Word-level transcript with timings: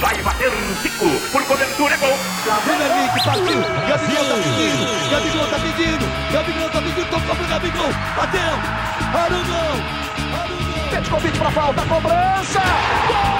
Vai 0.00 0.22
bater 0.22 0.48
um 0.48 0.74
Zico. 0.82 1.08
Por 1.32 1.44
cobertura 1.44 1.94
é 1.94 1.96
gol. 1.98 2.18
Vem 2.64 2.76
Henrique, 2.76 3.24
partiu. 3.24 3.60
Gabigol 3.88 4.24
tá 4.24 4.34
pedindo. 4.36 5.10
Gabigol 5.10 5.46
tá 5.48 5.58
pedindo. 5.58 6.32
Gabigol 6.32 6.70
tá 6.70 6.82
pedindo. 6.82 7.10
Tocou 7.10 7.36
pro 7.36 7.46
Gabigol. 7.46 7.92
Bateu. 8.16 8.40
Arugão. 9.14 9.98
Arugão. 10.40 10.90
Petkovic 10.90 11.38
pra 11.38 11.50
falta. 11.50 11.82
Cobrança. 11.82 12.60
Gol! 13.08 13.38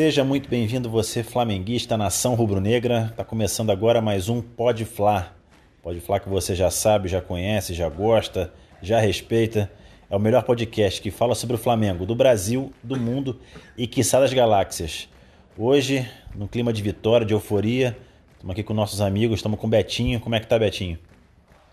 Seja 0.00 0.24
muito 0.24 0.48
bem-vindo 0.48 0.88
você, 0.88 1.22
flamenguista, 1.22 1.94
nação 1.94 2.34
rubro-negra. 2.34 3.08
Está 3.10 3.22
começando 3.22 3.68
agora 3.68 4.00
mais 4.00 4.30
um 4.30 4.40
Pode 4.40 4.86
Fla. 4.86 5.36
Pode 5.82 6.00
que 6.00 6.28
você 6.30 6.54
já 6.54 6.70
sabe, 6.70 7.06
já 7.06 7.20
conhece, 7.20 7.74
já 7.74 7.86
gosta, 7.86 8.50
já 8.80 8.98
respeita. 8.98 9.70
É 10.08 10.16
o 10.16 10.18
melhor 10.18 10.42
podcast 10.42 11.02
que 11.02 11.10
fala 11.10 11.34
sobre 11.34 11.56
o 11.56 11.58
Flamengo 11.58 12.06
do 12.06 12.14
Brasil, 12.14 12.72
do 12.82 12.98
mundo 12.98 13.40
e 13.76 13.86
quiçá 13.86 14.18
das 14.18 14.32
galáxias. 14.32 15.06
Hoje, 15.54 16.10
no 16.34 16.48
clima 16.48 16.72
de 16.72 16.80
vitória, 16.80 17.26
de 17.26 17.34
euforia, 17.34 17.94
estamos 18.32 18.52
aqui 18.54 18.62
com 18.62 18.72
nossos 18.72 19.02
amigos, 19.02 19.40
estamos 19.40 19.60
com 19.60 19.68
Betinho. 19.68 20.18
Como 20.18 20.34
é 20.34 20.40
que 20.40 20.46
tá, 20.46 20.58
Betinho? 20.58 20.98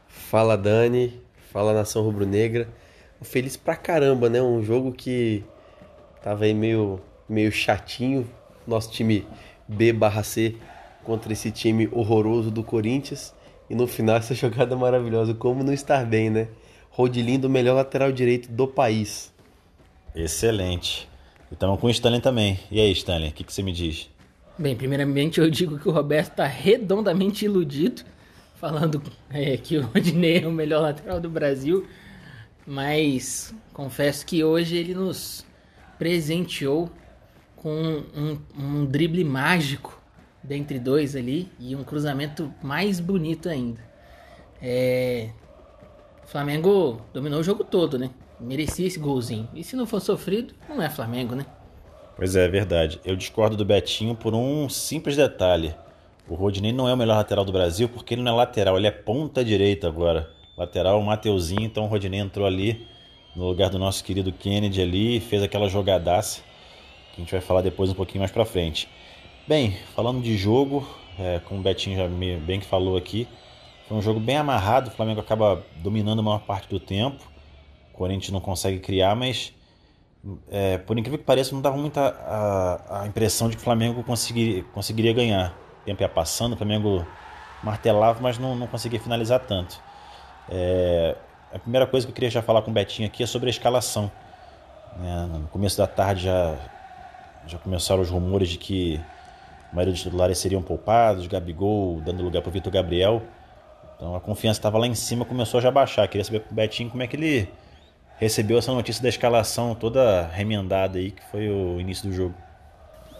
Fala, 0.06 0.58
Dani. 0.58 1.18
Fala, 1.50 1.74
nação 1.74 2.04
rubro-negra. 2.04 2.68
Feliz 3.22 3.56
pra 3.56 3.78
caramba, 3.78 4.28
né? 4.28 4.42
Um 4.42 4.62
jogo 4.62 4.92
que 4.92 5.46
tava 6.22 6.44
aí 6.44 6.54
meio 6.54 7.00
meio 7.28 7.52
chatinho, 7.52 8.30
nosso 8.66 8.92
time 8.92 9.26
B 9.68 9.92
barra 9.92 10.24
C 10.24 10.56
contra 11.04 11.32
esse 11.34 11.52
time 11.52 11.88
horroroso 11.92 12.52
do 12.52 12.64
Corinthians. 12.64 13.34
E 13.70 13.76
no 13.76 13.88
final 13.88 14.16
essa 14.18 14.34
jogada 14.34 14.76
maravilhosa, 14.76 15.34
como 15.34 15.64
não 15.64 15.74
estar 15.74 16.06
bem, 16.06 16.30
né? 16.30 16.48
Rodilindo, 16.90 17.48
o 17.48 17.50
melhor 17.50 17.76
lateral 17.76 18.12
direito 18.12 18.52
do 18.52 18.68
país. 18.68 19.32
Excelente. 20.16 21.08
E 21.52 21.54
estamos 21.54 21.80
com 21.80 21.88
o 21.88 21.90
Stanley 21.90 22.22
também. 22.22 22.60
E 22.72 22.80
aí, 22.80 22.92
Stanley, 22.92 23.30
o 23.30 23.34
que, 23.34 23.44
que 23.44 23.54
você 23.54 23.62
me 23.62 23.72
diz? 23.72 24.10
Bem, 24.58 24.76
primeiramente 24.76 25.40
eu 25.40 25.50
digo 25.52 25.78
que 25.78 25.88
o 25.88 25.92
Roberto 25.92 26.32
está 26.32 26.48
redondamente 26.48 27.46
iludido, 27.46 28.02
falando 28.56 29.02
é, 29.30 29.56
que 29.56 29.78
o 29.78 29.84
Rodinei 29.84 30.44
é 30.44 30.48
o 30.48 30.52
melhor 30.52 30.82
lateral 30.82 31.20
do 31.20 31.30
Brasil, 31.30 31.86
mas 32.66 33.54
confesso 33.72 34.26
que 34.26 34.44
hoje 34.44 34.76
ele 34.76 34.96
nos 34.96 35.46
presenteou 36.00 36.90
com 37.58 38.04
um, 38.16 38.38
um 38.58 38.86
drible 38.86 39.24
mágico 39.24 40.00
dentre 40.44 40.80
dois 40.80 41.16
ali 41.16 41.52
e 41.60 41.76
um 41.76 41.84
cruzamento 41.84 42.54
mais 42.64 43.00
bonito 43.00 43.50
ainda. 43.50 43.82
É... 44.62 45.30
O 46.24 46.28
Flamengo 46.28 47.02
dominou 47.14 47.40
o 47.40 47.44
jogo 47.44 47.64
todo, 47.64 47.98
né? 47.98 48.10
Merecia 48.40 48.86
esse 48.86 49.00
golzinho. 49.00 49.48
E 49.54 49.64
se 49.64 49.76
não 49.76 49.86
for 49.86 50.00
sofrido, 50.00 50.54
não 50.70 50.82
é 50.82 50.90
Flamengo, 50.90 51.36
né? 51.36 51.46
Pois 52.16 52.36
é, 52.36 52.46
é 52.46 52.48
verdade. 52.48 53.00
Eu 53.06 53.16
discordo 53.16 53.56
do 53.56 53.66
Betinho 53.66 54.16
por 54.16 54.34
um 54.34 54.68
simples 54.70 55.16
detalhe. 55.16 55.74
O 56.28 56.36
Rodinei 56.36 56.74
não 56.74 56.88
é 56.88 56.94
o 56.94 56.98
melhor 56.98 57.16
lateral 57.16 57.46
do 57.46 57.52
Brasil 57.52 57.88
porque 57.88 58.14
ele 58.14 58.22
não 58.22 58.34
é 58.34 58.36
lateral, 58.36 58.78
ele 58.78 58.88
é 58.88 58.92
ponta 58.92 59.44
direita 59.44 59.88
agora. 59.88 60.30
Lateral, 60.58 61.00
o 61.00 61.06
Mateuzinho, 61.06 61.64
então 61.64 61.86
o 61.86 61.88
Rodinei 61.88 62.20
entrou 62.20 62.46
ali 62.46 62.86
no 63.36 63.48
lugar 63.48 63.70
do 63.70 63.80
nosso 63.80 64.04
querido 64.04 64.32
Kennedy 64.32 64.82
ali 64.82 65.18
e 65.18 65.20
fez 65.20 65.42
aquela 65.42 65.70
jogadaça 65.70 66.42
que 67.18 67.22
a 67.22 67.24
gente 67.24 67.32
vai 67.32 67.42
falar 67.42 67.62
depois 67.62 67.90
um 67.90 67.96
pouquinho 67.96 68.20
mais 68.20 68.32
para 68.32 68.46
frente. 68.46 68.88
Bem, 69.48 69.76
falando 69.96 70.22
de 70.22 70.38
jogo, 70.38 70.88
é, 71.18 71.40
como 71.40 71.60
o 71.60 71.64
Betinho 71.64 71.98
já 71.98 72.08
me, 72.08 72.38
bem 72.38 72.60
que 72.60 72.66
falou 72.66 72.96
aqui, 72.96 73.28
foi 73.88 73.98
um 73.98 74.02
jogo 74.02 74.20
bem 74.20 74.38
amarrado, 74.38 74.90
o 74.90 74.92
Flamengo 74.92 75.20
acaba 75.20 75.66
dominando 75.78 76.20
a 76.20 76.22
maior 76.22 76.42
parte 76.42 76.70
do 76.70 76.80
tempo, 76.80 77.24
o 77.92 77.98
Corinthians 77.98 78.32
não 78.32 78.40
consegue 78.40 78.80
criar, 78.80 79.16
mas 79.16 79.52
é, 80.52 80.78
por 80.78 80.98
incrível 80.98 81.18
que 81.18 81.26
pareça, 81.26 81.56
não 81.56 81.62
dava 81.62 81.76
muita 81.76 82.02
a, 82.02 83.02
a 83.02 83.08
impressão 83.08 83.50
de 83.50 83.56
que 83.56 83.62
o 83.62 83.64
Flamengo 83.64 84.04
conseguiria, 84.04 84.64
conseguiria 84.74 85.14
ganhar. 85.14 85.58
O 85.82 85.86
tempo 85.86 86.04
ia 86.04 86.10
passando, 86.10 86.54
o 86.54 86.58
Flamengo 86.58 87.08
martelava, 87.64 88.20
mas 88.22 88.38
não, 88.38 88.56
não 88.56 88.68
conseguia 88.68 89.00
finalizar 89.00 89.40
tanto. 89.40 89.82
É, 90.50 91.16
a 91.52 91.58
primeira 91.58 91.88
coisa 91.88 92.06
que 92.06 92.12
eu 92.12 92.14
queria 92.14 92.30
já 92.30 92.42
falar 92.42 92.62
com 92.62 92.70
o 92.70 92.74
Betinho 92.74 93.08
aqui 93.08 93.24
é 93.24 93.26
sobre 93.26 93.48
a 93.48 93.50
escalação. 93.50 94.12
É, 95.02 95.26
no 95.26 95.48
começo 95.48 95.78
da 95.78 95.88
tarde 95.88 96.26
já 96.26 96.77
já 97.48 97.58
começaram 97.58 98.02
os 98.02 98.10
rumores 98.10 98.50
de 98.50 98.58
que 98.58 99.00
a 99.72 99.76
maioria 99.76 99.94
dos 99.94 100.02
titulares 100.02 100.38
seriam 100.38 100.62
poupados, 100.62 101.28
Gabigol 101.28 102.02
dando 102.02 102.24
lugar 102.24 102.42
para 102.42 102.50
o 102.50 102.52
Vitor 102.52 102.72
Gabriel. 102.72 103.22
Então 103.96 104.16
a 104.16 104.20
confiança 104.20 104.60
estava 104.60 104.78
lá 104.78 104.86
em 104.86 104.96
cima, 104.96 105.26
começou 105.26 105.58
a 105.58 105.62
já 105.62 105.72
baixar. 105.72 106.08
Queria 106.08 106.24
saber 106.24 106.42
com 106.42 106.52
o 106.52 106.56
Betinho 106.56 106.90
como 106.90 107.02
é 107.02 107.08
que 107.08 107.16
ele 107.16 107.50
recebeu 108.18 108.58
essa 108.58 108.72
notícia 108.72 109.02
da 109.02 109.10
escalação 109.10 109.74
toda 109.76 110.28
remendada 110.28 111.00
aí, 111.00 111.12
que 111.12 111.24
foi 111.32 111.50
o 111.50 111.80
início 111.80 112.10
do 112.10 112.16
jogo. 112.16 112.36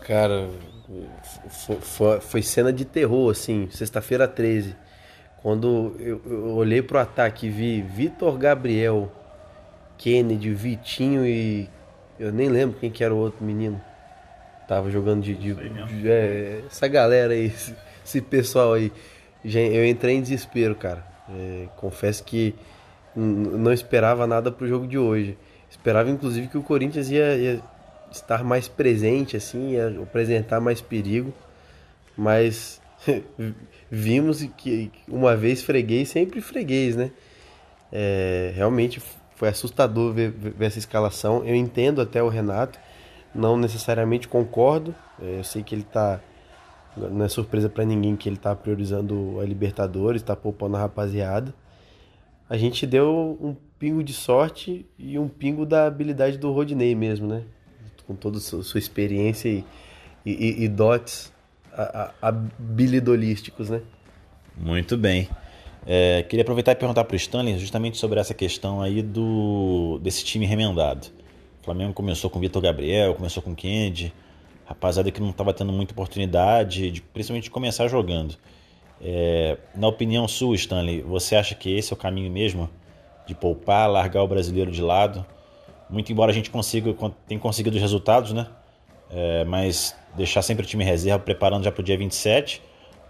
Cara, 0.02 0.48
foi 2.22 2.42
cena 2.42 2.72
de 2.72 2.86
terror, 2.86 3.32
assim, 3.32 3.68
sexta-feira 3.72 4.28
13. 4.28 4.76
Quando 5.42 5.96
eu, 6.00 6.22
eu 6.26 6.56
olhei 6.56 6.82
pro 6.82 7.00
ataque 7.00 7.48
e 7.48 7.50
vi 7.50 7.82
Vitor 7.82 8.38
Gabriel, 8.38 9.12
Kennedy, 9.98 10.54
Vitinho 10.54 11.26
e. 11.26 11.70
Eu 12.20 12.32
nem 12.32 12.50
lembro 12.50 12.80
quem 12.80 12.90
que 12.90 13.04
era 13.04 13.14
o 13.14 13.18
outro 13.18 13.46
menino. 13.46 13.80
Tava 14.68 14.92
jogando 14.92 15.24
de. 15.24 15.34
de, 15.34 15.54
de 15.54 16.10
é, 16.10 16.64
essa 16.68 16.88
galera 16.88 17.34
aí, 17.34 17.46
esse, 17.48 17.76
esse, 18.06 18.22
pessoal 18.22 18.74
aí. 18.74 18.92
Eu 19.44 19.88
entrei 19.88 20.16
em 20.16 20.22
desespero, 20.22 20.76
cara. 20.76 21.06
É, 21.30 21.68
confesso 21.78 22.24
que 22.24 22.54
não 23.16 23.72
esperava 23.72 24.28
nada 24.28 24.52
pro 24.52 24.68
jogo 24.68 24.86
de 24.86 24.98
hoje. 24.98 25.38
Esperava 25.70 26.10
inclusive 26.10 26.48
que 26.48 26.58
o 26.58 26.64
Corinthians 26.64 27.10
ia, 27.10 27.36
ia 27.36 27.62
estar 28.12 28.44
mais 28.44 28.68
presente, 28.68 29.38
assim, 29.38 29.72
ia 29.72 29.88
apresentar 30.02 30.60
mais 30.60 30.82
perigo. 30.82 31.34
Mas 32.18 32.82
vimos 33.90 34.44
que 34.58 34.92
uma 35.08 35.36
vez 35.36 35.64
freguês, 35.64 36.10
sempre 36.10 36.42
freguês, 36.42 36.96
né? 36.96 37.12
É, 37.92 38.52
realmente 38.54 39.02
foi 39.36 39.48
assustador 39.48 40.14
ver, 40.14 40.30
ver 40.32 40.66
essa 40.66 40.80
escalação. 40.80 41.46
Eu 41.46 41.56
entendo 41.56 42.02
até 42.02 42.22
o 42.22 42.28
Renato 42.28 42.78
não 43.34 43.58
necessariamente 43.58 44.28
concordo. 44.28 44.94
É, 45.22 45.40
eu 45.40 45.44
sei 45.44 45.64
que 45.64 45.74
ele 45.74 45.84
está 45.84 46.20
não 46.98 47.26
é 47.26 47.30
surpresa 47.30 47.70
para 47.70 47.86
ninguém 47.86 48.16
que 48.16 48.28
ele 48.28 48.38
está 48.38 48.56
priorizando 48.56 49.40
a 49.40 49.46
Libertadores, 49.46 50.22
está 50.22 50.36
poupando 50.36 50.78
a 50.78 50.80
rapaziada. 50.80 51.54
A 52.50 52.58
gente 52.58 52.88
deu 52.88 53.38
um 53.40 53.56
pingo 53.78 54.04
de 54.04 54.14
sorte 54.14 54.86
e 54.98 55.20
um 55.20 55.28
pingo 55.28 55.66
da 55.66 55.86
habilidade 55.86 56.38
do 56.38 56.52
Rodney 56.52 56.96
mesmo, 56.96 57.28
né? 57.28 57.44
Com 58.06 58.16
toda 58.16 58.38
a 58.38 58.42
sua 58.42 58.80
experiência 58.80 59.50
e, 59.50 59.64
e, 60.26 60.64
e 60.64 60.68
dotes 60.68 61.32
habilidolísticos, 62.22 63.70
né? 63.70 63.82
Muito 64.56 64.98
bem. 64.98 65.30
É, 65.86 66.24
queria 66.24 66.42
aproveitar 66.42 66.72
e 66.72 66.76
perguntar 66.76 67.04
para 67.04 67.14
o 67.14 67.18
Stanley 67.18 67.58
justamente 67.60 67.98
sobre 67.98 68.20
essa 68.20 68.34
questão 68.34 68.82
aí 68.82 69.02
do 69.02 70.00
desse 70.02 70.24
time 70.24 70.46
remendado. 70.46 71.08
Flamengo 71.68 71.94
começou 71.94 72.30
com 72.30 72.40
Vitor 72.40 72.62
Gabriel, 72.62 73.14
começou 73.14 73.44
com 73.44 73.54
Kennedy, 73.54 74.14
rapaziada 74.66 75.12
que 75.12 75.20
não 75.20 75.32
estava 75.32 75.54
tendo 75.54 75.74
muita 75.74 75.92
oportunidade, 75.92 76.90
de, 76.90 77.02
principalmente 77.02 77.44
de 77.44 77.50
começar 77.52 77.90
jogando. 77.90 78.38
É, 79.02 79.58
na 79.76 79.86
opinião 79.90 80.26
sua, 80.30 80.56
Stanley, 80.56 81.02
você 81.02 81.36
acha 81.36 81.54
que 81.56 81.70
esse 81.78 81.92
é 81.92 81.94
o 81.94 82.00
caminho 82.00 82.32
mesmo? 82.32 82.70
De 83.26 83.36
poupar, 83.36 83.92
largar 83.92 84.24
o 84.24 84.28
brasileiro 84.30 84.72
de 84.72 84.82
lado? 84.82 85.26
Muito 85.90 86.10
embora 86.10 86.32
a 86.32 86.34
gente 86.34 86.50
consiga, 86.50 86.96
tenha 87.28 87.40
conseguido 87.40 87.76
os 87.76 87.82
resultados, 87.82 88.32
né? 88.32 88.48
É, 89.12 89.44
mas 89.44 89.94
deixar 90.16 90.44
sempre 90.44 90.64
o 90.64 90.68
time 90.68 90.86
reserva 90.86 91.20
preparando 91.20 91.66
já 91.66 91.72
para 91.72 91.82
o 91.82 91.84
dia 91.84 91.98
27? 91.98 92.62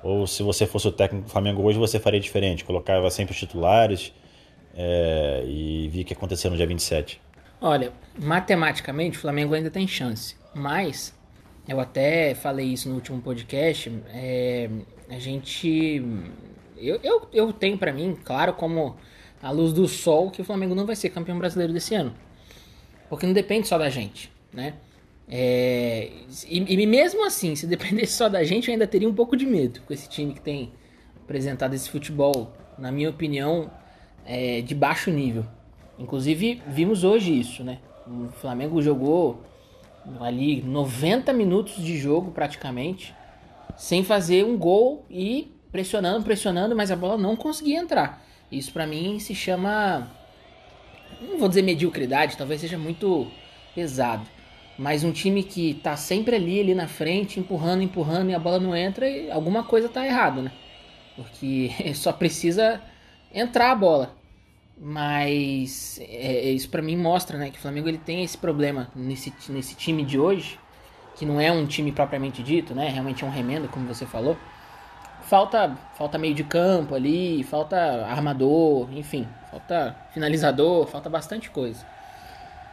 Ou 0.01 0.25
se 0.25 0.41
você 0.41 0.65
fosse 0.65 0.87
o 0.87 0.91
técnico 0.91 1.27
do 1.27 1.31
Flamengo 1.31 1.61
hoje, 1.61 1.77
você 1.77 1.99
faria 1.99 2.19
diferente? 2.19 2.65
Colocava 2.65 3.07
sempre 3.11 3.33
os 3.33 3.39
titulares 3.39 4.11
é, 4.75 5.43
e 5.45 5.87
via 5.89 6.01
o 6.01 6.05
que 6.05 6.13
aconteceu 6.13 6.49
no 6.49 6.57
dia 6.57 6.65
27? 6.65 7.26
Olha, 7.59 7.91
matematicamente 8.17 9.17
o 9.17 9.21
Flamengo 9.21 9.53
ainda 9.53 9.71
tem 9.71 9.87
chance, 9.87 10.35
mas 10.53 11.13
eu 11.67 11.79
até 11.79 12.35
falei 12.35 12.67
isso 12.67 12.87
no 12.87 12.95
último 12.95 13.21
podcast. 13.21 13.91
É, 14.09 14.69
a 15.09 15.19
gente. 15.19 16.03
Eu, 16.77 16.99
eu, 17.03 17.27
eu 17.33 17.53
tenho 17.53 17.77
para 17.77 17.91
mim, 17.91 18.17
claro, 18.23 18.53
como 18.53 18.95
a 19.41 19.51
luz 19.51 19.73
do 19.73 19.87
sol, 19.87 20.29
que 20.29 20.41
o 20.41 20.45
Flamengo 20.45 20.75
não 20.75 20.85
vai 20.85 20.95
ser 20.95 21.09
campeão 21.09 21.37
brasileiro 21.37 21.73
desse 21.73 21.95
ano. 21.95 22.13
Porque 23.09 23.25
não 23.25 23.33
depende 23.33 23.67
só 23.67 23.77
da 23.77 23.89
gente, 23.89 24.31
né? 24.53 24.75
É, 25.29 26.09
e, 26.47 26.57
e, 26.57 26.85
mesmo 26.85 27.25
assim, 27.25 27.55
se 27.55 27.67
dependesse 27.67 28.13
só 28.13 28.29
da 28.29 28.43
gente, 28.43 28.67
eu 28.67 28.73
ainda 28.73 28.87
teria 28.87 29.09
um 29.09 29.13
pouco 29.13 29.35
de 29.35 29.45
medo 29.45 29.81
com 29.81 29.93
esse 29.93 30.07
time 30.07 30.33
que 30.33 30.41
tem 30.41 30.71
apresentado 31.21 31.73
esse 31.73 31.89
futebol, 31.89 32.53
na 32.77 32.91
minha 32.91 33.09
opinião, 33.09 33.69
é, 34.25 34.61
de 34.61 34.73
baixo 34.73 35.11
nível. 35.11 35.45
Inclusive, 35.99 36.61
vimos 36.67 37.03
hoje 37.03 37.37
isso, 37.37 37.63
né? 37.63 37.79
O 38.05 38.29
Flamengo 38.39 38.81
jogou 38.81 39.41
ali 40.19 40.61
90 40.61 41.33
minutos 41.33 41.75
de 41.83 41.97
jogo 41.97 42.31
praticamente, 42.31 43.13
sem 43.75 44.03
fazer 44.03 44.45
um 44.45 44.57
gol 44.57 45.05
e 45.09 45.51
pressionando, 45.71 46.23
pressionando, 46.23 46.75
mas 46.75 46.91
a 46.91 46.95
bola 46.95 47.17
não 47.17 47.35
conseguia 47.35 47.79
entrar. 47.79 48.23
Isso 48.51 48.71
para 48.71 48.87
mim 48.87 49.19
se 49.19 49.35
chama 49.35 50.09
não 51.21 51.37
vou 51.37 51.49
dizer 51.49 51.61
mediocridade, 51.61 52.37
talvez 52.37 52.61
seja 52.61 52.77
muito 52.77 53.27
pesado, 53.73 54.25
mas 54.77 55.03
um 55.03 55.11
time 55.11 55.43
que 55.43 55.73
tá 55.75 55.95
sempre 55.97 56.35
ali, 56.35 56.59
ali 56.59 56.75
na 56.75 56.87
frente, 56.87 57.39
empurrando, 57.39 57.81
empurrando 57.81 58.29
e 58.29 58.35
a 58.35 58.39
bola 58.39 58.59
não 58.59 58.75
entra, 58.75 59.09
e 59.09 59.31
alguma 59.31 59.63
coisa 59.63 59.89
tá 59.89 60.05
errado, 60.05 60.41
né? 60.41 60.51
Porque 61.15 61.71
só 61.95 62.11
precisa 62.13 62.81
entrar 63.33 63.71
a 63.71 63.75
bola. 63.75 64.16
Mas 64.79 65.99
é, 65.99 66.49
é 66.49 66.51
isso 66.51 66.69
para 66.69 66.81
mim 66.81 66.95
mostra, 66.95 67.37
né, 67.37 67.49
que 67.49 67.57
o 67.57 67.61
Flamengo 67.61 67.89
ele 67.89 67.97
tem 67.97 68.23
esse 68.23 68.37
problema 68.37 68.89
nesse, 68.95 69.33
nesse 69.49 69.75
time 69.75 70.03
de 70.03 70.19
hoje, 70.19 70.59
que 71.15 71.25
não 71.25 71.41
é 71.41 71.51
um 71.51 71.65
time 71.65 71.91
propriamente 71.91 72.43
dito, 72.43 72.75
né? 72.75 72.89
Realmente 72.89 73.23
é 73.23 73.27
um 73.27 73.31
remendo, 73.31 73.67
como 73.67 73.87
você 73.87 74.05
falou. 74.05 74.37
Falta, 75.23 75.75
falta 75.95 76.17
meio 76.17 76.35
de 76.35 76.43
campo 76.43 76.93
ali, 76.93 77.43
falta 77.43 78.05
armador, 78.05 78.87
enfim, 78.93 79.27
falta 79.49 79.95
finalizador, 80.13 80.85
falta 80.85 81.09
bastante 81.09 81.49
coisa. 81.49 81.83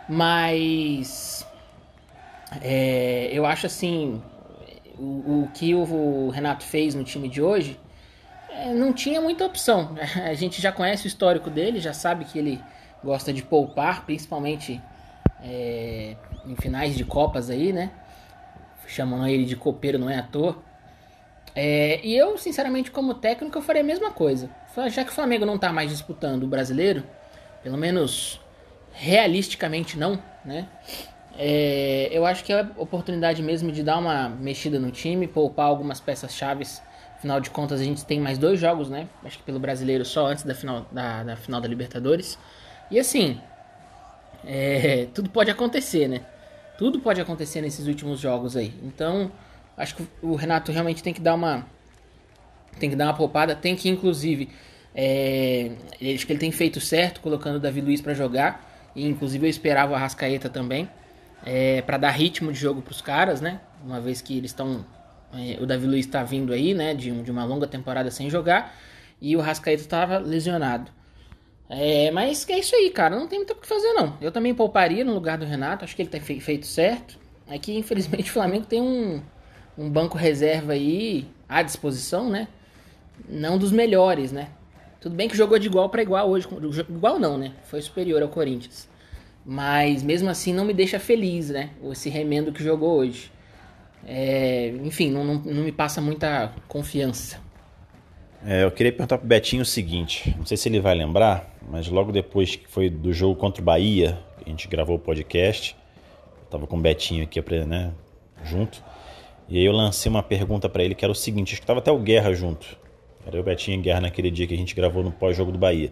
Mas 0.07 1.47
é, 2.61 3.31
eu 3.33 3.47
acho 3.47 3.67
assim, 3.67 4.23
o, 4.99 5.45
o 5.45 5.51
que 5.55 5.75
o 5.75 6.29
Renato 6.29 6.65
fez 6.65 6.95
no 6.95 7.03
time 7.03 7.29
de 7.29 7.41
hoje 7.41 7.81
não 8.75 8.93
tinha 8.93 9.21
muita 9.21 9.45
opção. 9.45 9.97
A 10.25 10.35
gente 10.35 10.61
já 10.61 10.73
conhece 10.73 11.07
o 11.07 11.09
histórico 11.09 11.51
dele, 11.51 11.81
já 11.81 11.93
sabe 11.93 12.25
que 12.25 12.39
ele 12.39 12.61
gosta 13.03 13.33
de 13.33 13.43
poupar, 13.43 14.05
principalmente 14.05 14.81
é, 15.43 16.17
em 16.47 16.57
finais 16.57 16.97
de 16.97 17.05
Copas 17.05 17.51
aí, 17.51 17.73
né? 17.73 17.91
Chamando 18.87 19.27
ele 19.27 19.45
de 19.45 19.57
copeiro, 19.57 19.99
não 19.99 20.11
é 20.11 20.19
à 20.19 20.23
toa. 20.23 20.63
É, 21.55 22.01
e 22.03 22.17
eu, 22.17 22.37
sinceramente, 22.37 22.91
como 22.91 23.15
técnico, 23.15 23.57
eu 23.57 23.63
faria 23.63 23.83
a 23.83 23.85
mesma 23.85 24.11
coisa. 24.11 24.51
Já 24.89 25.05
que 25.05 25.11
o 25.11 25.15
Flamengo 25.15 25.47
não 25.47 25.55
está 25.55 25.73
mais 25.73 25.91
disputando 25.91 26.43
o 26.43 26.49
brasileiro, 26.49 27.05
pelo 27.63 27.79
menos 27.79 28.41
realisticamente 28.93 29.99
não, 29.99 30.21
né? 30.45 30.69
É, 31.37 32.09
eu 32.13 32.25
acho 32.25 32.45
que 32.45 32.53
é 32.53 32.61
a 32.61 32.71
oportunidade 32.77 33.43
mesmo 33.43 33.73
de 33.73 33.83
dar 33.83 33.99
uma 33.99 34.29
mexida 34.29 34.79
no 34.79 34.91
time, 34.91 35.27
poupar 35.27 35.67
algumas 35.67 36.01
peças 36.01 36.33
chaves 36.33 36.83
Afinal 37.25 37.41
de 37.41 37.49
contas, 37.49 37.81
a 37.81 37.85
gente 37.85 38.05
tem 38.05 38.21
mais 38.21 38.37
dois 38.37 38.61
jogos, 38.61 38.91
né? 38.91 39.09
Acho 39.25 39.39
que 39.39 39.45
pelo 39.45 39.59
brasileiro 39.59 40.05
só 40.05 40.27
antes 40.27 40.45
da 40.45 40.55
final 40.55 40.87
da, 40.93 41.23
da 41.23 41.37
final 41.37 41.59
da 41.59 41.67
Libertadores. 41.67 42.39
E 42.91 42.99
assim, 43.01 43.41
é, 44.45 45.09
tudo 45.15 45.31
pode 45.31 45.51
acontecer, 45.51 46.07
né? 46.07 46.21
Tudo 46.77 47.01
pode 47.01 47.23
acontecer 47.23 47.63
nesses 47.63 47.87
últimos 47.87 48.21
jogos 48.21 48.59
aí. 48.59 48.75
Então, 48.83 49.33
acho 49.75 49.97
que 49.97 50.07
o 50.21 50.35
Renato 50.35 50.71
realmente 50.71 51.03
tem 51.03 51.15
que 51.15 51.21
dar 51.23 51.35
uma 51.35 51.65
tem 52.79 52.91
que 52.91 52.97
dar 52.97 53.07
uma 53.07 53.15
poupada, 53.15 53.57
tem 53.57 53.75
que 53.75 53.89
inclusive 53.89 54.51
é, 54.95 55.71
acho 56.15 56.27
que 56.27 56.33
ele 56.35 56.41
tem 56.41 56.53
feito 56.53 56.79
certo 56.79 57.23
colocando 57.23 57.57
o 57.57 57.61
Davi 57.61 57.81
Luiz 57.81 58.03
para 58.03 58.13
jogar 58.13 58.93
e 58.95 59.09
inclusive 59.09 59.47
eu 59.47 59.51
esperava 59.51 59.93
o 59.93 59.95
Arrascaeta 59.95 60.51
também 60.51 60.91
é, 61.43 61.81
para 61.81 61.97
dar 61.97 62.11
ritmo 62.11 62.53
de 62.53 62.59
jogo 62.59 62.83
para 62.83 62.93
os 62.93 63.01
caras, 63.01 63.41
né? 63.41 63.63
Uma 63.83 63.99
vez 63.99 64.21
que 64.21 64.37
eles 64.37 64.51
estão 64.51 64.85
o 65.61 65.67
Davi 65.67 65.87
Luiz 65.87 66.07
está 66.07 66.23
vindo 66.23 66.53
aí, 66.53 66.75
né, 66.75 66.95
de, 66.95 67.11
de 67.23 67.31
uma 67.31 67.45
longa 67.45 67.67
temporada 67.67 68.11
sem 68.11 68.31
jogar, 68.31 68.75
e 69.21 69.37
o 69.37 69.41
Rascaeta 69.41 69.83
estava 69.83 70.19
lesionado. 70.19 70.91
É, 71.69 72.11
mas 72.11 72.49
é 72.49 72.59
isso 72.59 72.77
aí, 72.77 72.91
cara, 72.91 73.17
não 73.17 73.27
tem 73.27 73.39
muito 73.39 73.53
o 73.53 73.57
que 73.57 73.67
fazer 73.67 73.93
não. 73.95 74.17
Eu 74.21 74.31
também 74.31 74.55
pouparia 74.55 75.05
no 75.05 75.15
lugar 75.15 75.39
do 75.39 75.45
Renato, 75.45 75.85
acho 75.85 75.97
que 75.97 76.03
ele 76.03 76.11
tem 76.11 76.21
feito 76.21 76.67
certo. 76.67 77.19
É 77.49 77.59
que 77.59 77.77
infelizmente 77.77 78.31
o 78.31 78.33
Flamengo 78.33 78.67
tem 78.67 78.81
um, 78.81 79.23
um 79.77 79.91
banco 79.91 80.17
reserva 80.17 80.73
aí 80.73 81.27
à 81.49 81.63
disposição, 81.63 82.31
né? 82.31 82.49
Não 83.29 83.59
dos 83.59 83.73
melhores, 83.73 84.33
né? 84.33 84.49
Tudo 85.01 85.15
bem 85.15 85.29
que 85.29 85.37
jogou 85.37 85.59
de 85.59 85.67
igual 85.67 85.89
para 85.91 86.03
igual 86.03 86.29
hoje, 86.31 86.49
igual 86.89 87.19
não, 87.19 87.37
né? 87.37 87.53
Foi 87.65 87.81
superior 87.83 88.23
ao 88.23 88.29
Corinthians. 88.29 88.89
Mas 89.45 90.03
mesmo 90.03 90.31
assim 90.31 90.55
não 90.55 90.65
me 90.65 90.73
deixa 90.73 90.99
feliz, 90.99 91.51
né? 91.51 91.71
Esse 91.93 92.09
remendo 92.09 92.53
que 92.53 92.63
jogou 92.63 92.99
hoje. 92.99 93.31
É, 94.07 94.69
enfim, 94.83 95.11
não, 95.11 95.25
não, 95.25 95.35
não, 95.37 95.63
me 95.63 95.73
passa 95.73 96.01
muita 96.01 96.53
confiança. 96.69 97.41
É, 98.45 98.65
eu 98.65 98.71
queria 98.71 98.93
perguntar 98.93 99.19
pro 99.19 99.27
Betinho 99.27 99.63
o 99.63 99.67
seguinte: 99.67 100.35
não 100.37 100.45
sei 100.45 100.57
se 100.57 100.69
ele 100.69 100.81
vai 100.81 100.95
lembrar, 100.95 101.55
mas 101.71 101.89
logo 101.89 102.13
depois 102.13 102.57
que 102.57 102.69
foi 102.69 102.91
do 102.91 103.13
jogo 103.13 103.35
contra 103.37 103.63
o 103.63 103.65
Bahia, 103.65 104.19
a 104.45 104.49
gente 104.49 104.69
gravou 104.69 104.97
o 104.97 104.99
podcast, 104.99 105.75
eu 106.43 106.51
tava 106.51 106.67
com 106.67 106.77
o 106.77 106.81
Betinho 106.81 107.25
aqui 107.25 107.43
né, 107.67 107.93
junto, 108.45 108.83
e 109.49 109.59
aí 109.59 109.65
eu 109.65 109.73
lancei 109.73 110.11
uma 110.11 110.23
pergunta 110.23 110.69
para 110.69 110.85
ele 110.85 110.95
que 110.95 111.05
era 111.05 111.13
o 111.13 111.15
seguinte: 111.15 111.55
acho 111.55 111.63
que 111.63 111.67
tava 111.67 111.79
até 111.79 111.91
o 111.91 111.99
Guerra 111.99 112.35
junto. 112.35 112.77
Era 113.27 113.41
o 113.41 113.43
Betinho 113.43 113.79
e 113.79 113.81
Guerra 113.81 114.03
naquele 114.03 114.31
dia 114.31 114.47
que 114.47 114.53
a 114.53 114.57
gente 114.57 114.75
gravou 114.75 115.03
no 115.03 115.11
pós-jogo 115.11 115.51
do 115.51 115.57
Bahia. 115.57 115.91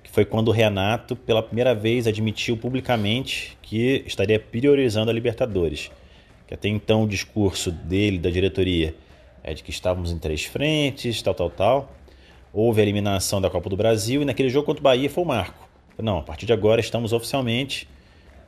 Que 0.00 0.08
foi 0.08 0.24
quando 0.24 0.46
o 0.46 0.52
Renato, 0.52 1.16
pela 1.16 1.42
primeira 1.42 1.74
vez, 1.74 2.06
admitiu 2.06 2.56
publicamente 2.56 3.58
que 3.60 4.04
estaria 4.06 4.38
priorizando 4.38 5.10
a 5.10 5.12
Libertadores 5.12 5.90
que 6.48 6.54
até 6.54 6.66
então 6.66 7.04
o 7.04 7.06
discurso 7.06 7.70
dele, 7.70 8.18
da 8.18 8.30
diretoria, 8.30 8.94
é 9.44 9.52
de 9.52 9.62
que 9.62 9.70
estávamos 9.70 10.10
em 10.10 10.18
três 10.18 10.44
frentes, 10.44 11.20
tal, 11.20 11.34
tal, 11.34 11.50
tal. 11.50 11.92
Houve 12.52 12.80
a 12.80 12.82
eliminação 12.82 13.38
da 13.38 13.50
Copa 13.50 13.68
do 13.68 13.76
Brasil 13.76 14.22
e 14.22 14.24
naquele 14.24 14.48
jogo 14.48 14.64
contra 14.64 14.80
o 14.80 14.82
Bahia 14.82 15.10
foi 15.10 15.22
o 15.22 15.26
marco. 15.26 15.68
Não, 15.98 16.18
a 16.18 16.22
partir 16.22 16.46
de 16.46 16.52
agora 16.54 16.80
estamos 16.80 17.12
oficialmente. 17.12 17.86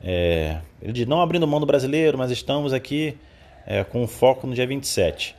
É, 0.03 0.57
ele 0.81 0.91
diz, 0.93 1.05
não 1.05 1.21
abrindo 1.21 1.47
mão 1.47 1.59
do 1.59 1.65
brasileiro, 1.65 2.17
mas 2.17 2.31
estamos 2.31 2.73
aqui 2.73 3.15
é, 3.67 3.83
com 3.83 4.07
foco 4.07 4.47
no 4.47 4.55
dia 4.55 4.65
27. 4.65 5.35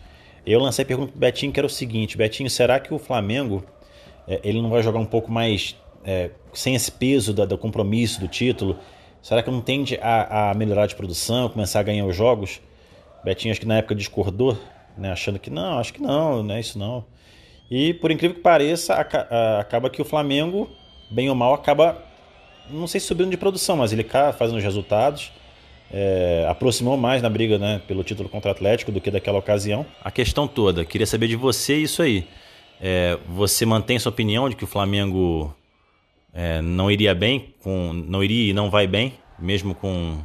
Eu 0.46 0.60
lancei 0.60 0.84
a 0.84 0.86
pergunta 0.86 1.10
para 1.10 1.16
o 1.16 1.20
Betinho 1.20 1.52
que 1.52 1.58
era 1.58 1.66
o 1.66 1.70
seguinte: 1.70 2.16
Betinho, 2.16 2.48
será 2.48 2.78
que 2.78 2.94
o 2.94 2.98
Flamengo 2.98 3.64
é, 4.28 4.40
ele 4.44 4.62
não 4.62 4.70
vai 4.70 4.84
jogar 4.84 5.00
um 5.00 5.06
pouco 5.06 5.32
mais 5.32 5.76
é, 6.04 6.30
sem 6.52 6.76
esse 6.76 6.92
peso 6.92 7.32
do 7.32 7.58
compromisso, 7.58 8.20
do 8.20 8.28
título? 8.28 8.78
Será 9.22 9.40
que 9.40 9.50
não 9.50 9.60
tende 9.60 9.96
a, 10.02 10.50
a 10.50 10.54
melhorar 10.54 10.86
de 10.86 10.96
produção, 10.96 11.48
começar 11.48 11.78
a 11.78 11.82
ganhar 11.84 12.04
os 12.04 12.16
jogos? 12.16 12.60
Betinho 13.24 13.52
acho 13.52 13.60
que 13.60 13.66
na 13.66 13.76
época 13.76 13.94
discordou, 13.94 14.58
né, 14.98 15.12
achando 15.12 15.38
que 15.38 15.48
não, 15.48 15.78
acho 15.78 15.94
que 15.94 16.02
não, 16.02 16.42
não 16.42 16.54
é 16.56 16.58
isso 16.60 16.76
não. 16.76 17.04
E 17.70 17.94
por 17.94 18.10
incrível 18.10 18.34
que 18.34 18.42
pareça, 18.42 18.94
acaba 19.60 19.88
que 19.88 20.02
o 20.02 20.04
Flamengo, 20.04 20.68
bem 21.08 21.28
ou 21.28 21.36
mal, 21.36 21.54
acaba, 21.54 22.02
não 22.68 22.88
sei 22.88 23.00
se 23.00 23.06
subindo 23.06 23.30
de 23.30 23.36
produção, 23.36 23.76
mas 23.76 23.92
ele 23.92 24.02
cá 24.02 24.32
fazendo 24.32 24.58
os 24.58 24.64
resultados. 24.64 25.32
É, 25.94 26.46
aproximou 26.48 26.96
mais 26.96 27.22
na 27.22 27.28
briga 27.28 27.58
né, 27.58 27.80
pelo 27.86 28.02
título 28.02 28.28
contra 28.28 28.50
o 28.50 28.52
Atlético 28.52 28.90
do 28.90 29.00
que 29.00 29.10
daquela 29.10 29.38
ocasião. 29.38 29.86
A 30.02 30.10
questão 30.10 30.48
toda, 30.48 30.84
queria 30.84 31.06
saber 31.06 31.28
de 31.28 31.36
você 31.36 31.76
isso 31.76 32.02
aí. 32.02 32.26
É, 32.80 33.16
você 33.28 33.64
mantém 33.64 33.98
sua 33.98 34.10
opinião 34.10 34.48
de 34.48 34.56
que 34.56 34.64
o 34.64 34.66
Flamengo 34.66 35.54
é, 36.32 36.62
não 36.62 36.90
iria 36.90 37.14
bem, 37.14 37.54
com, 37.62 37.92
não 37.92 38.24
iria 38.24 38.50
e 38.50 38.54
não 38.54 38.70
vai 38.70 38.86
bem, 38.86 39.18
mesmo 39.38 39.74
com 39.74 40.18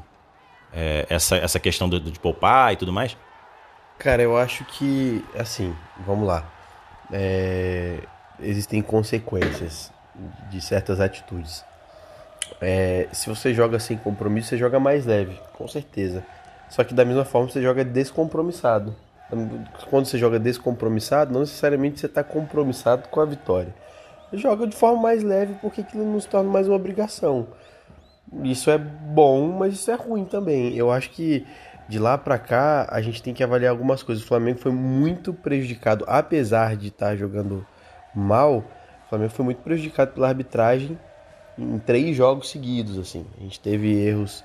é, 0.74 1.06
essa, 1.10 1.36
essa 1.36 1.60
questão 1.60 1.90
do, 1.90 2.00
de 2.00 2.20
poupar 2.20 2.74
e 2.74 2.78
tudo 2.78 2.94
mais? 2.94 3.18
Cara, 4.00 4.22
eu 4.22 4.38
acho 4.38 4.64
que, 4.66 5.24
assim, 5.38 5.76
vamos 6.06 6.28
lá. 6.28 6.50
É, 7.12 8.00
existem 8.40 8.82
consequências 8.82 9.92
de 10.50 10.62
certas 10.62 11.00
atitudes. 11.00 11.66
É, 12.62 13.08
se 13.12 13.28
você 13.28 13.54
joga 13.54 13.80
sem 13.80 13.98
compromisso, 13.98 14.50
você 14.50 14.58
joga 14.58 14.80
mais 14.80 15.06
leve, 15.06 15.38
com 15.54 15.68
certeza. 15.68 16.24
Só 16.70 16.84
que 16.84 16.94
da 16.94 17.04
mesma 17.04 17.26
forma 17.26 17.50
você 17.50 17.62
joga 17.62 17.84
descompromissado. 17.84 18.96
Quando 19.90 20.06
você 20.06 20.18
joga 20.18 20.40
descompromissado, 20.40 21.34
não 21.34 21.42
necessariamente 21.42 22.00
você 22.00 22.06
está 22.06 22.24
compromissado 22.24 23.10
com 23.10 23.20
a 23.20 23.26
vitória 23.26 23.74
joga 24.34 24.67
de 24.67 24.75
forma 24.75 25.01
mais 25.01 25.24
leve 25.24 25.55
porque 25.62 25.81
aquilo 25.81 26.05
não 26.05 26.19
se 26.19 26.27
torna 26.27 26.50
mais 26.50 26.67
uma 26.67 26.75
obrigação. 26.75 27.48
Isso 28.43 28.69
é 28.69 28.77
bom, 28.77 29.48
mas 29.57 29.74
isso 29.74 29.89
é 29.89 29.96
ruim 29.96 30.25
também. 30.25 30.75
Eu 30.75 30.91
acho 30.91 31.10
que 31.12 31.46
de 31.88 31.98
lá 31.98 32.17
para 32.17 32.38
cá 32.38 32.88
a 32.91 33.01
gente 33.01 33.24
tem 33.24 33.34
que 33.34 33.43
avaliar 33.43 33.72
algumas 33.72 34.03
coisas. 34.03 34.24
O 34.24 34.27
Flamengo 34.27 34.60
foi 34.60 34.72
muito 34.72 35.34
prejudicado, 35.34 36.03
apesar 36.07 36.75
de 36.75 36.88
estar 36.88 37.07
tá 37.07 37.15
jogando 37.15 37.65
mal. 38.13 38.65
O 39.05 39.10
Flamengo 39.10 39.31
foi 39.31 39.46
muito 39.46 39.60
prejudicado 39.60 40.12
pela 40.12 40.27
arbitragem 40.27 41.00
em 41.57 41.79
três 41.79 42.15
jogos 42.15 42.50
seguidos. 42.50 42.98
Assim, 42.98 43.25
a 43.38 43.43
gente 43.43 43.60
teve 43.60 43.93
erros 43.96 44.43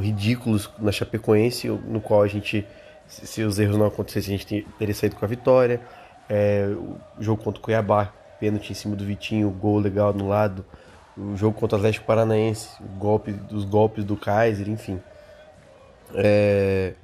ridículos 0.00 0.70
na 0.78 0.90
Chapecoense, 0.90 1.68
no 1.68 2.00
qual 2.00 2.22
a 2.22 2.26
gente, 2.26 2.66
se 3.06 3.42
os 3.42 3.58
erros 3.58 3.76
não 3.76 3.86
acontecessem, 3.86 4.34
a 4.34 4.38
gente 4.38 4.66
teria 4.78 4.94
saído 4.94 5.16
com 5.16 5.24
a 5.24 5.28
vitória. 5.28 5.80
É, 6.28 6.66
o 7.18 7.22
jogo 7.22 7.42
contra 7.42 7.60
o 7.60 7.62
Cuiabá, 7.62 8.12
pênalti 8.38 8.72
em 8.72 8.74
cima 8.74 8.96
do 8.96 9.04
Vitinho, 9.04 9.50
gol 9.50 9.78
legal 9.78 10.12
no 10.12 10.28
lado. 10.28 10.64
O 11.16 11.36
jogo 11.36 11.58
contra 11.58 11.76
o 11.76 11.78
Atlético 11.78 12.06
Paranaense, 12.06 12.68
o 12.80 12.98
golpe 12.98 13.32
dos 13.32 13.64
golpes 13.64 14.04
do 14.04 14.16
Kaiser, 14.16 14.68
enfim. 14.68 15.00
É... 16.14 16.94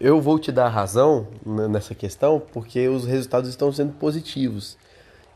Eu 0.00 0.20
vou 0.20 0.38
te 0.38 0.52
dar 0.52 0.68
razão 0.68 1.26
nessa 1.44 1.94
questão 1.94 2.40
porque 2.40 2.88
os 2.88 3.04
resultados 3.04 3.50
estão 3.50 3.72
sendo 3.72 3.92
positivos. 3.94 4.78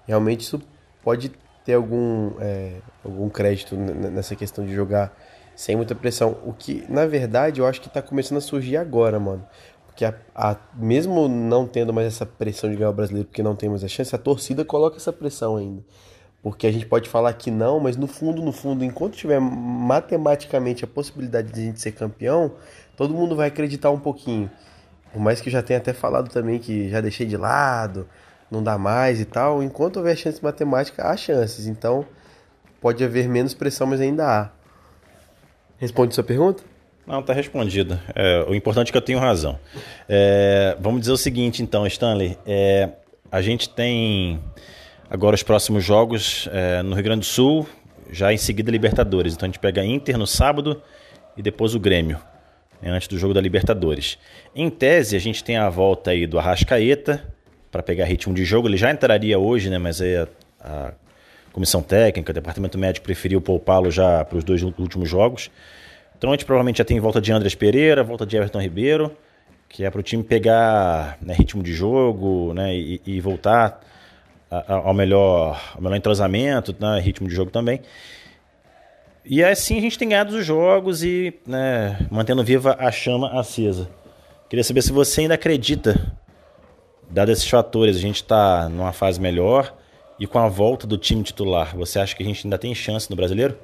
Realmente 0.07 0.43
isso 0.43 0.63
pode 1.03 1.33
ter 1.65 1.75
algum, 1.75 2.31
é, 2.39 2.77
algum 3.05 3.29
crédito 3.29 3.77
nessa 3.77 4.37
questão 4.37 4.65
de 4.65 4.73
jogar 4.73 5.13
sem 5.57 5.75
muita 5.75 5.97
pressão. 5.97 6.39
O 6.45 6.53
que, 6.53 6.85
na 6.89 7.07
verdade, 7.07 7.61
eu 7.61 7.67
acho 7.67 7.81
que 7.81 7.89
tá 7.89 8.01
começando 8.01 8.39
a 8.39 8.41
surgir 8.41 8.77
agora, 8.77 9.19
mano. 9.19 9.45
Porque 9.97 10.05
a, 10.05 10.15
a, 10.35 10.57
mesmo 10.75 11.27
não 11.27 11.67
tendo 11.67 11.91
mais 11.91 12.07
essa 12.07 12.27
pressão 12.27 12.69
de 12.69 12.77
ganhar 12.77 12.91
o 12.91 12.93
brasileiro, 12.93 13.27
porque 13.27 13.43
não 13.43 13.57
tem 13.57 13.67
mais 13.71 13.83
a 13.83 13.89
chance, 13.89 14.15
a 14.15 14.19
torcida 14.19 14.63
coloca 14.63 14.99
essa 14.99 15.11
pressão 15.11 15.57
ainda. 15.57 15.83
Porque 16.43 16.67
a 16.67 16.71
gente 16.71 16.85
pode 16.85 17.09
falar 17.09 17.33
que 17.33 17.51
não, 17.51 17.81
mas 17.81 17.97
no 17.97 18.07
fundo, 18.07 18.43
no 18.43 18.53
fundo, 18.53 18.85
enquanto 18.85 19.17
tiver 19.17 19.41
matematicamente 19.41 20.85
a 20.85 20.87
possibilidade 20.87 21.51
de 21.51 21.61
a 21.61 21.65
gente 21.65 21.81
ser 21.81 21.93
campeão, 21.93 22.53
todo 22.95 23.15
mundo 23.15 23.35
vai 23.35 23.49
acreditar 23.49 23.91
um 23.91 23.99
pouquinho. 23.99 24.51
Por 25.15 25.19
mais 25.19 25.41
que 25.41 25.49
eu 25.49 25.53
já 25.53 25.63
tenha 25.63 25.79
até 25.79 25.95
falado 25.95 26.29
também 26.29 26.59
que 26.59 26.91
já 26.91 27.01
deixei 27.01 27.25
de 27.27 27.39
lado, 27.39 28.07
não 28.51 28.63
dá 28.63 28.77
mais 28.77 29.19
e 29.19 29.25
tal. 29.25 29.63
Enquanto 29.63 29.97
houver 29.97 30.15
chance 30.15 30.45
matemática, 30.45 31.09
há 31.09 31.17
chances. 31.17 31.67
Então, 31.67 32.05
pode 32.83 33.03
haver 33.03 33.31
menos 33.31 33.55
pressão, 33.55 33.87
mas 33.87 34.03
ainda 34.03 34.27
há. 34.29 34.51
Responde 35.79 36.15
sua 36.15 36.23
pergunta? 36.23 36.76
Não, 37.07 37.21
está 37.21 37.33
respondido. 37.33 37.99
É, 38.15 38.45
o 38.49 38.55
importante 38.55 38.89
é 38.89 38.93
que 38.93 38.99
eu 38.99 39.03
tenho 39.03 39.19
razão. 39.21 39.59
É, 40.09 40.77
vamos 40.81 41.01
dizer 41.01 41.13
o 41.13 41.17
seguinte, 41.17 41.63
então, 41.63 41.87
Stanley. 41.87 42.37
É, 42.45 42.89
a 43.31 43.41
gente 43.41 43.69
tem 43.69 44.41
agora 45.09 45.37
os 45.37 45.43
próximos 45.43 45.85
jogos 45.85 46.49
é, 46.53 46.83
no 46.83 46.95
Rio 46.95 47.05
Grande 47.05 47.21
do 47.21 47.27
Sul, 47.27 47.67
já 48.11 48.33
em 48.33 48.37
seguida 48.37 48.73
Libertadores. 48.73 49.35
Então 49.35 49.47
a 49.47 49.49
gente 49.49 49.61
pega 49.61 49.85
Inter 49.85 50.19
no 50.19 50.27
sábado 50.27 50.83
e 51.37 51.43
depois 51.43 51.77
o 51.77 51.81
Grêmio, 51.81 52.19
né, 52.83 52.91
antes 52.91 53.07
do 53.07 53.17
jogo 53.17 53.33
da 53.33 53.41
Libertadores. 53.41 54.19
Em 54.55 54.69
tese, 54.69 55.15
a 55.15 55.21
gente 55.21 55.45
tem 55.45 55.57
a 55.57 55.69
volta 55.69 56.11
aí 56.11 56.27
do 56.27 56.41
Arrascaeta 56.41 57.23
para 57.71 57.85
pegar 57.85 58.07
ritmo 58.07 58.35
de 58.35 58.45
jogo. 58.45 58.67
Ele 58.67 58.77
já 58.77 58.91
entraria 58.91 59.39
hoje, 59.39 59.71
né? 59.71 59.79
Mas 59.79 60.01
aí 60.01 60.17
a, 60.17 60.27
a 60.61 60.93
comissão 61.53 61.83
técnica, 61.83 62.33
o 62.33 62.35
departamento 62.35 62.77
médico 62.77 63.05
preferiu 63.05 63.41
poupá-lo 63.41 63.91
já 63.91 64.25
para 64.25 64.39
os 64.39 64.45
dois 64.45 64.63
últimos 64.63 65.09
jogos. 65.09 65.51
Então 66.17 66.31
a 66.31 66.33
gente 66.33 66.45
provavelmente 66.45 66.79
já 66.79 66.85
tem 66.85 66.99
volta 66.99 67.21
de 67.21 67.33
Andrés 67.33 67.55
Pereira, 67.55 68.03
volta 68.03 68.25
de 68.25 68.37
Everton 68.37 68.61
Ribeiro, 68.61 69.17
que 69.69 69.85
é 69.85 69.91
para 69.91 70.01
o 70.01 70.03
time 70.03 70.23
pegar 70.23 71.19
né, 71.21 71.35
ritmo 71.35 71.63
de 71.63 71.75
jogo 71.75 72.55
né, 72.55 72.75
e, 72.75 73.01
e 73.05 73.21
voltar 73.21 73.81
ao 74.51 74.95
melhor, 74.95 75.61
ao 75.75 75.83
melhor 75.83 75.97
entrosamento, 75.97 76.75
né, 76.79 77.01
ritmo 77.01 77.29
de 77.29 77.35
jogo 77.35 77.51
também. 77.51 77.81
E 79.25 79.43
assim 79.43 79.77
a 79.77 79.81
gente 79.81 79.99
tem 79.99 80.09
ganhado 80.09 80.37
os 80.37 80.47
jogos 80.47 81.03
e 81.03 81.35
né, 81.47 81.99
mantendo 82.11 82.45
viva 82.45 82.77
a 82.79 82.91
chama 82.93 83.39
acesa. 83.39 83.91
Queria 84.49 84.63
saber 84.63 84.83
se 84.83 84.93
você 84.93 85.23
ainda 85.23 85.35
acredita, 85.35 86.17
dados 87.11 87.39
esses 87.39 87.51
fatores, 87.51 87.97
a 87.97 88.01
gente 88.01 88.23
está 88.23 88.69
numa 88.69 88.93
fase 88.93 89.21
melhor 89.21 89.75
e 90.19 90.27
com 90.27 90.39
a 90.39 90.49
volta 90.49 90.87
do 90.87 90.97
time 90.97 91.25
titular, 91.25 91.77
você 91.77 91.99
acha 91.99 92.15
que 92.15 92.23
a 92.23 92.27
gente 92.27 92.47
ainda 92.47 92.57
tem 92.57 92.75
chance 92.75 93.11
no 93.11 93.17
brasileiro? 93.17 93.59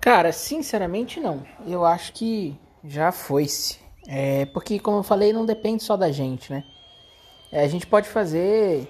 Cara, 0.00 0.32
sinceramente 0.32 1.20
não. 1.20 1.42
Eu 1.66 1.84
acho 1.84 2.12
que 2.12 2.58
já 2.84 3.10
foi-se. 3.10 3.78
É, 4.06 4.46
porque, 4.46 4.78
como 4.78 4.98
eu 4.98 5.02
falei, 5.02 5.32
não 5.32 5.46
depende 5.46 5.82
só 5.82 5.96
da 5.96 6.12
gente, 6.12 6.52
né? 6.52 6.64
É, 7.50 7.62
a 7.62 7.68
gente 7.68 7.86
pode 7.86 8.08
fazer 8.08 8.88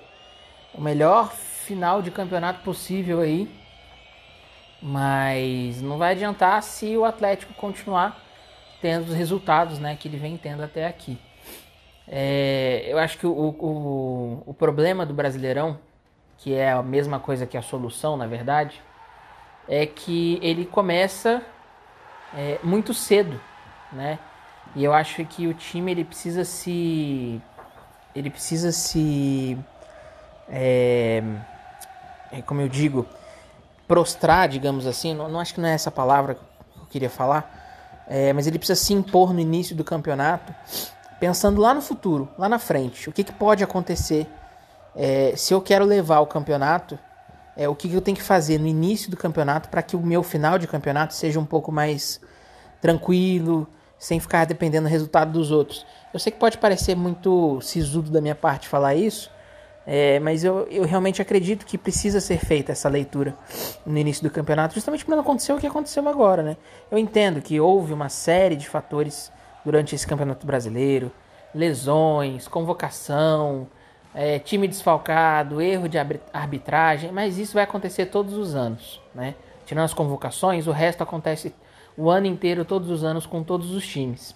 o 0.74 0.80
melhor 0.80 1.30
final 1.30 2.02
de 2.02 2.10
campeonato 2.10 2.62
possível 2.62 3.20
aí, 3.20 3.48
mas 4.82 5.80
não 5.80 5.98
vai 5.98 6.12
adiantar 6.12 6.62
se 6.62 6.96
o 6.96 7.04
Atlético 7.04 7.54
continuar 7.54 8.22
tendo 8.80 9.08
os 9.08 9.14
resultados 9.14 9.78
né, 9.78 9.96
que 9.96 10.08
ele 10.08 10.16
vem 10.18 10.36
tendo 10.36 10.62
até 10.62 10.86
aqui. 10.86 11.18
É, 12.08 12.84
eu 12.86 12.98
acho 12.98 13.18
que 13.18 13.26
o, 13.26 13.30
o, 13.32 14.42
o 14.44 14.54
problema 14.54 15.06
do 15.06 15.14
Brasileirão 15.14 15.78
que 16.38 16.54
é 16.54 16.72
a 16.72 16.82
mesma 16.82 17.18
coisa 17.18 17.46
que 17.46 17.56
a 17.56 17.62
solução, 17.62 18.16
na 18.16 18.26
verdade, 18.26 18.82
é 19.68 19.86
que 19.86 20.38
ele 20.42 20.64
começa 20.64 21.42
é, 22.34 22.58
muito 22.62 22.92
cedo, 22.92 23.40
né? 23.92 24.18
E 24.74 24.82
eu 24.82 24.92
acho 24.92 25.24
que 25.24 25.46
o 25.46 25.54
time 25.54 25.92
ele 25.92 26.04
precisa 26.04 26.44
se, 26.44 27.40
ele 28.14 28.28
precisa 28.28 28.72
se, 28.72 29.56
é, 30.48 31.22
é, 32.32 32.42
como 32.42 32.60
eu 32.60 32.68
digo, 32.68 33.06
prostrar, 33.86 34.48
digamos 34.48 34.86
assim. 34.86 35.14
Não, 35.14 35.28
não, 35.28 35.38
acho 35.38 35.54
que 35.54 35.60
não 35.60 35.68
é 35.68 35.74
essa 35.74 35.90
palavra 35.90 36.34
que 36.34 36.40
eu 36.80 36.86
queria 36.86 37.10
falar, 37.10 38.04
é, 38.08 38.32
mas 38.32 38.46
ele 38.46 38.58
precisa 38.58 38.80
se 38.80 38.92
impor 38.92 39.32
no 39.32 39.40
início 39.40 39.76
do 39.76 39.84
campeonato, 39.84 40.52
pensando 41.20 41.60
lá 41.60 41.72
no 41.72 41.80
futuro, 41.80 42.28
lá 42.36 42.48
na 42.48 42.58
frente, 42.58 43.08
o 43.08 43.12
que, 43.12 43.22
que 43.22 43.32
pode 43.32 43.62
acontecer 43.62 44.26
é, 44.96 45.34
se 45.36 45.52
eu 45.52 45.60
quero 45.60 45.84
levar 45.84 46.20
o 46.20 46.26
campeonato, 46.26 46.98
é, 47.56 47.68
o 47.68 47.74
que, 47.74 47.88
que 47.88 47.94
eu 47.94 48.00
tenho 48.00 48.16
que 48.16 48.22
fazer 48.22 48.58
no 48.58 48.66
início 48.66 49.10
do 49.10 49.16
campeonato 49.16 49.68
para 49.68 49.82
que 49.82 49.96
o 49.96 50.00
meu 50.00 50.22
final 50.22 50.58
de 50.58 50.66
campeonato 50.66 51.14
seja 51.14 51.38
um 51.38 51.44
pouco 51.44 51.70
mais 51.70 52.20
tranquilo, 52.80 53.66
sem 53.98 54.20
ficar 54.20 54.44
dependendo 54.44 54.88
do 54.88 54.90
resultado 54.90 55.32
dos 55.32 55.50
outros. 55.50 55.86
Eu 56.12 56.20
sei 56.20 56.30
que 56.32 56.38
pode 56.38 56.58
parecer 56.58 56.94
muito 56.94 57.60
sisudo 57.60 58.10
da 58.10 58.20
minha 58.20 58.34
parte 58.34 58.68
falar 58.68 58.94
isso, 58.94 59.30
é, 59.86 60.18
mas 60.20 60.42
eu, 60.44 60.66
eu 60.70 60.84
realmente 60.84 61.20
acredito 61.20 61.66
que 61.66 61.76
precisa 61.76 62.20
ser 62.20 62.38
feita 62.38 62.72
essa 62.72 62.88
leitura 62.88 63.36
no 63.84 63.96
início 63.98 64.22
do 64.22 64.30
campeonato, 64.30 64.74
justamente 64.74 65.04
para 65.04 65.14
não 65.14 65.22
acontecer 65.22 65.52
o 65.52 65.58
que 65.58 65.66
aconteceu 65.66 66.06
agora. 66.08 66.42
Né? 66.42 66.56
Eu 66.90 66.98
entendo 66.98 67.40
que 67.40 67.60
houve 67.60 67.92
uma 67.92 68.08
série 68.08 68.56
de 68.56 68.68
fatores 68.68 69.30
durante 69.64 69.94
esse 69.94 70.06
campeonato 70.06 70.46
brasileiro, 70.46 71.10
lesões, 71.54 72.48
convocação, 72.48 73.66
é, 74.14 74.38
time 74.38 74.68
desfalcado, 74.68 75.60
erro 75.60 75.88
de 75.88 75.98
arbitragem, 76.32 77.10
mas 77.10 77.36
isso 77.36 77.54
vai 77.54 77.64
acontecer 77.64 78.06
todos 78.06 78.34
os 78.34 78.54
anos, 78.54 79.00
né? 79.14 79.34
Tirando 79.66 79.84
as 79.84 79.94
convocações, 79.94 80.66
o 80.66 80.72
resto 80.72 81.02
acontece 81.02 81.54
o 81.96 82.10
ano 82.10 82.26
inteiro, 82.26 82.64
todos 82.64 82.90
os 82.90 83.02
anos, 83.02 83.26
com 83.26 83.42
todos 83.42 83.70
os 83.72 83.86
times. 83.86 84.34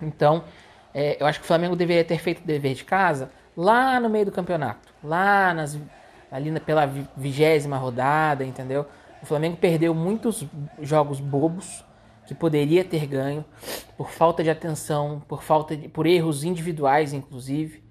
Então, 0.00 0.44
é, 0.92 1.16
eu 1.20 1.26
acho 1.26 1.38
que 1.38 1.44
o 1.44 1.46
Flamengo 1.46 1.76
deveria 1.76 2.04
ter 2.04 2.18
feito 2.18 2.42
o 2.42 2.46
dever 2.46 2.74
de 2.74 2.84
casa 2.84 3.30
lá 3.56 4.00
no 4.00 4.08
meio 4.08 4.26
do 4.26 4.32
campeonato, 4.32 4.92
lá 5.02 5.54
nas, 5.54 5.78
ali 6.30 6.58
pela 6.60 6.86
vigésima 7.16 7.76
rodada, 7.76 8.44
entendeu? 8.44 8.86
O 9.22 9.26
Flamengo 9.26 9.56
perdeu 9.56 9.94
muitos 9.94 10.44
jogos 10.80 11.20
bobos 11.20 11.84
que 12.26 12.34
poderia 12.34 12.84
ter 12.84 13.06
ganho 13.06 13.44
por 13.96 14.10
falta 14.10 14.42
de 14.42 14.50
atenção, 14.50 15.22
por 15.28 15.42
falta 15.42 15.76
de, 15.76 15.88
por 15.88 16.06
erros 16.06 16.44
individuais, 16.44 17.12
inclusive. 17.12 17.85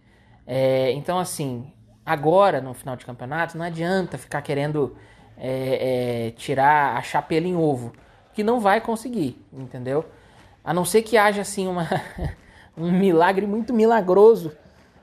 É, 0.48 0.92
então, 0.92 1.18
assim, 1.18 1.72
agora 2.06 2.62
no 2.62 2.74
final 2.74 2.96
de 2.96 3.06
campeonato, 3.06 3.58
não 3.58 3.66
adianta 3.66 4.18
ficar 4.18 4.42
querendo 4.42 4.96
é, 5.38 6.28
é, 6.28 6.32
tirar 6.32 6.96
a 6.98 7.02
chapela 7.02 7.48
em 7.48 7.56
ovo, 7.56 7.94
que 8.34 8.44
não 8.44 8.60
vai 8.60 8.80
conseguir, 8.80 9.44
entendeu? 9.52 10.06
A 10.64 10.74
não 10.74 10.86
ser 10.86 11.02
que 11.02 11.18
haja 11.18 11.42
assim 11.42 11.68
uma, 11.68 11.88
um 12.78 12.92
milagre 12.92 13.46
muito 13.48 13.74
milagroso, 13.74 14.52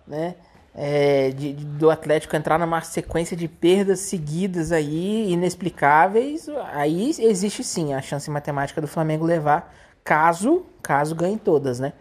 né? 0.06 0.36
É, 0.74 1.30
de, 1.32 1.52
de, 1.52 1.64
do 1.66 1.90
Atlético 1.90 2.34
entrar 2.34 2.58
numa 2.58 2.80
sequência 2.80 3.36
de 3.36 3.46
perdas 3.46 4.00
seguidas 4.00 4.72
aí, 4.72 5.30
inexplicáveis, 5.30 6.48
aí 6.72 7.10
existe 7.18 7.62
sim 7.62 7.92
a 7.92 8.00
chance 8.00 8.30
matemática 8.30 8.80
do 8.80 8.88
Flamengo 8.88 9.26
levar, 9.26 9.74
caso, 10.02 10.64
caso 10.82 11.14
ganhe 11.14 11.36
todas, 11.36 11.78
né? 11.78 11.92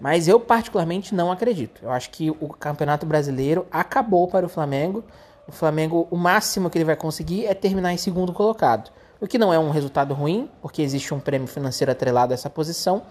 Mas 0.00 0.28
eu 0.28 0.38
particularmente 0.38 1.14
não 1.14 1.32
acredito. 1.32 1.80
Eu 1.82 1.90
acho 1.90 2.10
que 2.10 2.30
o 2.30 2.48
Campeonato 2.48 3.04
Brasileiro 3.04 3.66
acabou 3.70 4.28
para 4.28 4.46
o 4.46 4.48
Flamengo. 4.48 5.04
O 5.46 5.52
Flamengo, 5.52 6.06
o 6.10 6.16
máximo 6.16 6.70
que 6.70 6.78
ele 6.78 6.84
vai 6.84 6.96
conseguir 6.96 7.46
é 7.46 7.54
terminar 7.54 7.92
em 7.92 7.96
segundo 7.96 8.32
colocado. 8.32 8.90
O 9.20 9.26
que 9.26 9.38
não 9.38 9.52
é 9.52 9.58
um 9.58 9.70
resultado 9.70 10.14
ruim, 10.14 10.48
porque 10.62 10.82
existe 10.82 11.12
um 11.12 11.18
prêmio 11.18 11.48
financeiro 11.48 11.90
atrelado 11.90 12.32
a 12.32 12.34
essa 12.34 12.48
posição, 12.48 13.02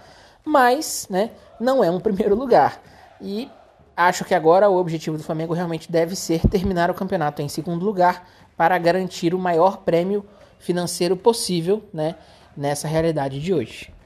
mas 0.46 1.08
né, 1.10 1.32
não 1.60 1.84
é 1.84 1.92
um 1.92 2.00
primeiro 2.02 2.36
lugar. 2.36 2.82
E 3.20 3.50
acho 3.96 4.24
que 4.24 4.34
agora 4.34 4.70
o 4.70 4.78
objetivo 4.78 5.18
do 5.18 5.24
Flamengo 5.24 5.54
realmente 5.54 5.92
deve 5.92 6.16
ser 6.16 6.42
terminar 6.48 6.90
o 6.90 6.94
campeonato 6.94 7.42
em 7.42 7.50
segundo 7.50 7.84
lugar 7.84 8.26
para 8.56 8.78
garantir 8.78 9.34
o 9.34 9.40
maior 9.40 9.80
prêmio 9.80 10.26
financeiro 10.60 11.18
possível 11.18 11.84
né, 11.94 12.16
nessa 12.56 12.88
realidade 12.88 13.42
de 13.42 13.54
hoje. 13.54 13.97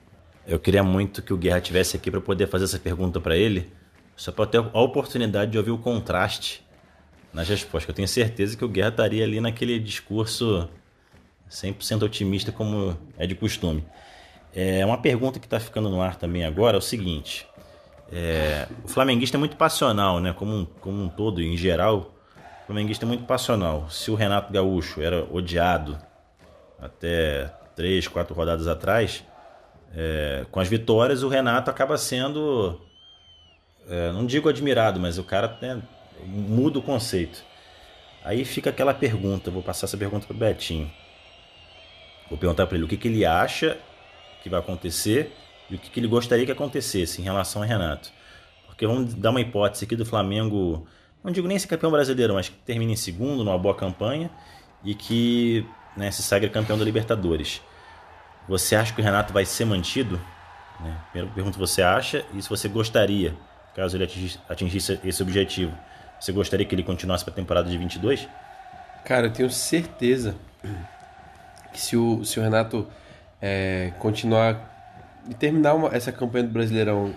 Eu 0.52 0.60
queria 0.60 0.84
muito 0.84 1.22
que 1.22 1.32
o 1.32 1.38
Guerra 1.38 1.62
tivesse 1.62 1.96
aqui 1.96 2.12
para 2.12 2.20
poder 2.20 2.46
fazer 2.46 2.66
essa 2.66 2.78
pergunta 2.78 3.22
para 3.22 3.38
ele, 3.38 3.72
só 4.18 4.34
para 4.34 4.46
ter 4.46 4.58
a 4.58 4.82
oportunidade 4.82 5.50
de 5.50 5.58
ouvir 5.58 5.72
o 5.72 5.78
contraste 5.78 6.62
nas 7.34 7.48
respostas. 7.48 7.88
Eu 7.88 7.96
tenho 7.96 8.08
certeza 8.08 8.58
que 8.58 8.66
o 8.66 8.68
Guerra 8.68 8.90
estaria 8.90 9.24
ali 9.24 9.40
naquele 9.40 9.80
discurso 9.80 10.68
100% 11.50 12.04
otimista, 12.04 12.52
como 12.52 12.98
é 13.18 13.26
de 13.26 13.34
costume. 13.34 13.82
É 14.54 14.86
uma 14.86 14.98
pergunta 14.98 15.40
que 15.40 15.46
está 15.46 15.58
ficando 15.58 15.90
no 15.90 16.02
ar 16.02 16.18
também 16.18 16.44
agora 16.44 16.76
é 16.76 16.80
o 16.80 16.82
seguinte: 16.82 17.48
é, 18.12 18.68
o 18.84 18.90
flamenguista 18.90 19.38
é 19.38 19.40
muito 19.40 19.56
passional, 19.56 20.20
né? 20.20 20.34
Como 20.34 20.54
um, 20.54 20.66
como 20.66 21.02
um 21.02 21.08
todo, 21.08 21.42
em 21.42 21.56
geral, 21.56 22.14
o 22.64 22.66
flamenguista 22.66 23.06
é 23.06 23.08
muito 23.08 23.24
passional. 23.24 23.90
Se 23.90 24.12
o 24.12 24.16
Renato 24.16 24.52
Gaúcho 24.52 25.02
era 25.02 25.26
odiado 25.32 25.98
até 26.78 27.50
três, 27.74 28.06
quatro 28.06 28.36
rodadas 28.36 28.68
atrás, 28.68 29.24
é, 29.96 30.46
com 30.50 30.60
as 30.60 30.68
vitórias, 30.68 31.24
o 31.24 31.28
Renato 31.28 31.70
acaba 31.70 31.98
sendo, 31.98 32.80
é, 33.88 34.12
não 34.12 34.26
digo 34.26 34.50
admirado, 34.50 35.00
mas 35.00 35.18
o 35.18 35.24
cara 35.24 35.58
né, 35.62 35.82
muda 36.26 36.80
o 36.80 36.82
conceito. 36.82 37.44
Aí 38.24 38.46
fica 38.46 38.70
aquela 38.70 38.94
pergunta, 38.94 39.50
vou 39.50 39.64
passar 39.64 39.88
essa 39.88 39.98
pergunta 39.98 40.28
para 40.28 40.36
o 40.36 40.40
Betinho. 40.40 40.92
Vou 42.30 42.38
perguntar 42.38 42.68
para 42.68 42.78
ele 42.78 42.86
o 42.86 42.88
que, 42.88 42.96
que 42.96 43.08
ele 43.08 43.26
acha 43.26 43.78
que 44.42 44.50
vai 44.50 44.60
acontecer 44.60 45.34
e 45.70 45.76
o 45.76 45.80
que, 45.80 45.90
que 45.90 46.00
ele 46.00 46.08
gostaria 46.08 46.46
que 46.46 46.52
acontecesse 46.52 47.20
em 47.20 47.24
relação 47.24 47.62
a 47.62 47.66
Renato. 47.66 48.12
Porque 48.68 48.86
vamos 48.88 49.14
dar 49.14 49.32
uma 49.32 49.42
hipótese 49.42 49.86
aqui 49.86 49.96
do 49.96 50.06
Flamengo, 50.06 50.88
não 51.24 51.32
digo 51.32 51.48
nem 51.48 51.60
ser 51.60 51.68
campeão 51.68 51.92
brasileiro, 51.92 52.34
mas 52.34 52.50
que 52.50 52.56
termine 52.56 52.94
em 52.94 52.96
segundo, 52.96 53.44
numa 53.44 53.58
boa 53.58 53.76
campanha 53.76 54.30
e 54.84 54.96
que 54.96 55.66
né, 55.98 56.10
se 56.12 56.24
sagre 56.24 56.50
campeão 56.50 56.78
da 56.78 56.86
Libertadores. 56.86 57.62
Você 58.48 58.76
acha 58.76 58.94
que 58.94 59.02
o 59.02 59.04
Renato 59.04 59.32
vai 59.34 59.46
ser 59.46 59.66
mantido? 59.66 60.20
Né? 60.80 60.98
Primeiro 61.12 61.34
pergunto 61.34 61.60
você 61.60 61.82
acha 61.82 62.26
e 62.34 62.42
se 62.42 62.50
você 62.50 62.68
gostaria, 62.68 63.36
caso 63.76 63.96
ele 63.96 64.08
atingisse 64.50 65.00
esse 65.04 65.22
objetivo, 65.22 65.74
você 66.20 66.32
gostaria 66.32 66.66
que 66.66 66.76
ele 66.76 66.84
continuasse 66.84 67.24
para 67.24 67.34
a 67.34 67.36
temporada 67.36 67.70
de 67.70 67.78
22? 67.78 68.28
Cara, 69.06 69.28
eu 69.28 69.34
tenho 69.34 69.50
certeza 69.50 70.36
que 71.74 71.80
se 71.80 71.98
o, 71.98 72.24
se 72.24 72.40
o 72.40 72.44
Renato 72.44 72.88
é, 73.42 73.92
continuar 74.00 74.70
e 75.30 75.34
terminar 75.34 75.74
uma, 75.74 75.90
essa 75.96 76.12
campanha 76.12 76.46
do 76.46 76.52
Brasileirão 76.52 77.14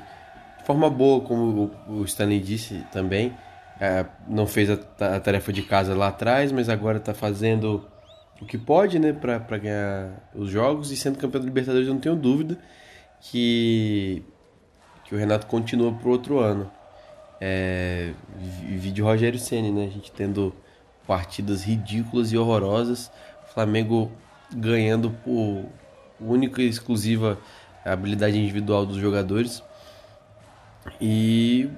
de 0.58 0.64
forma 0.64 0.88
boa, 0.88 1.20
como 1.20 1.74
o, 1.88 2.00
o 2.00 2.04
Stanley 2.04 2.40
disse 2.40 2.84
também, 2.90 3.34
é, 3.80 4.06
não 4.26 4.46
fez 4.46 4.70
a, 4.70 4.78
a, 5.16 5.20
tarefa 5.20 5.52
de 5.52 5.62
casa 5.62 5.94
lá 5.94 6.08
atrás, 6.08 6.52
mas 6.52 6.68
agora 6.68 6.98
está 6.98 7.12
fazendo 7.12 7.86
o 8.40 8.46
que 8.46 8.58
pode, 8.58 8.98
né, 8.98 9.12
para 9.12 9.58
ganhar 9.58 10.30
os 10.34 10.50
jogos 10.50 10.90
e 10.90 10.96
sendo 10.96 11.18
campeão 11.18 11.40
da 11.40 11.46
Libertadores, 11.46 11.86
eu 11.86 11.94
não 11.94 12.00
tenho 12.00 12.16
dúvida 12.16 12.58
que 13.20 14.22
que 15.04 15.14
o 15.14 15.18
Renato 15.18 15.46
continua 15.46 15.92
pro 15.92 16.10
outro 16.10 16.38
ano. 16.38 16.70
É, 17.40 18.12
vídeo 18.78 19.04
Rogério 19.04 19.38
Ceni, 19.38 19.70
né, 19.70 19.84
a 19.84 19.90
gente 19.90 20.10
tendo 20.10 20.54
partidas 21.06 21.62
ridículas 21.62 22.32
e 22.32 22.38
horrorosas, 22.38 23.10
Flamengo 23.52 24.10
ganhando 24.50 25.10
por 25.10 25.66
única 26.18 26.62
e 26.62 26.68
exclusiva 26.68 27.38
habilidade 27.84 28.38
individual 28.38 28.86
dos 28.86 28.96
jogadores 28.96 29.62
e 31.00 31.68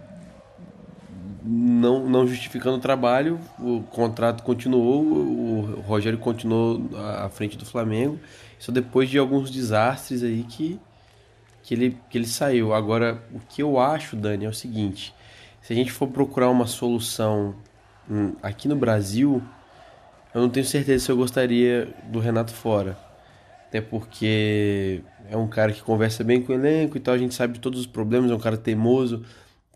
não, 1.47 2.09
não 2.09 2.27
justificando 2.27 2.77
o 2.77 2.81
trabalho, 2.81 3.39
o 3.59 3.83
contrato 3.83 4.43
continuou, 4.43 5.03
o 5.03 5.81
Rogério 5.87 6.19
continuou 6.19 6.91
à 6.97 7.29
frente 7.29 7.57
do 7.57 7.65
Flamengo, 7.65 8.19
só 8.59 8.73
depois 8.73 9.09
de 9.09 9.19
alguns 9.19 9.51
desastres 9.51 10.23
aí 10.25 10.43
que, 10.43 10.81
que, 11.63 11.75
ele, 11.75 11.97
que 12.11 12.19
ele 12.19 12.27
saiu. 12.27 12.75
Agora, 12.75 13.23
o 13.33 13.39
que 13.39 13.63
eu 13.63 13.79
acho, 13.79 14.17
Dani, 14.17 14.45
é 14.45 14.49
o 14.49 14.55
seguinte: 14.55 15.15
se 15.63 15.73
a 15.73 15.77
gente 15.77 15.93
for 15.93 16.09
procurar 16.09 16.51
uma 16.51 16.67
solução 16.67 17.55
hum, 18.11 18.35
aqui 18.43 18.67
no 18.67 18.75
Brasil, 18.75 19.41
eu 20.35 20.41
não 20.41 20.49
tenho 20.49 20.67
certeza 20.67 21.05
se 21.05 21.13
eu 21.13 21.17
gostaria 21.17 21.95
do 22.11 22.19
Renato 22.19 22.53
fora. 22.53 22.99
Até 23.69 23.81
porque 23.81 25.03
é 25.29 25.37
um 25.37 25.47
cara 25.47 25.73
que 25.73 25.83
conversa 25.83 26.25
bem 26.25 26.43
com 26.43 26.53
o 26.53 26.55
elenco 26.57 26.97
e 26.97 27.01
tal, 27.01 27.15
a 27.15 27.19
gente 27.19 27.35
sabe 27.35 27.59
todos 27.59 27.81
os 27.81 27.87
problemas, 27.87 28.31
é 28.31 28.35
um 28.35 28.39
cara 28.39 28.57
teimoso, 28.57 29.25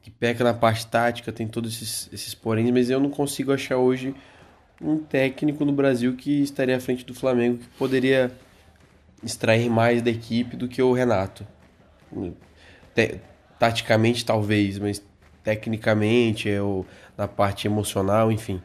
que 0.02 0.11
peca 0.11 0.42
na 0.42 0.54
parte 0.54 0.87
tática, 0.87 1.30
tem 1.30 1.47
todos 1.47 1.75
esses, 1.75 2.09
esses 2.12 2.35
porém, 2.35 2.71
mas 2.73 2.90
eu 2.90 2.99
não 2.99 3.11
consigo 3.11 3.52
achar 3.52 3.76
hoje 3.76 4.14
um 4.80 4.99
técnico 4.99 5.64
no 5.64 5.73
Brasil 5.73 6.16
que 6.16 6.42
estaria 6.42 6.76
à 6.76 6.80
frente 6.80 7.04
do 7.04 7.14
Flamengo 7.14 7.59
que 7.59 7.69
poderia 7.78 8.33
extrair 9.23 9.69
mais 9.69 10.00
da 10.00 10.11
equipe 10.11 10.57
do 10.57 10.66
que 10.66 10.83
o 10.83 10.92
Renato. 10.92 11.47
taticamente 13.59 14.25
talvez, 14.25 14.78
mas 14.78 15.02
tecnicamente, 15.45 16.49
é 16.49 16.62
o, 16.62 16.87
na 17.16 17.28
parte 17.28 17.66
emocional, 17.66 18.33
enfim. 18.33 18.61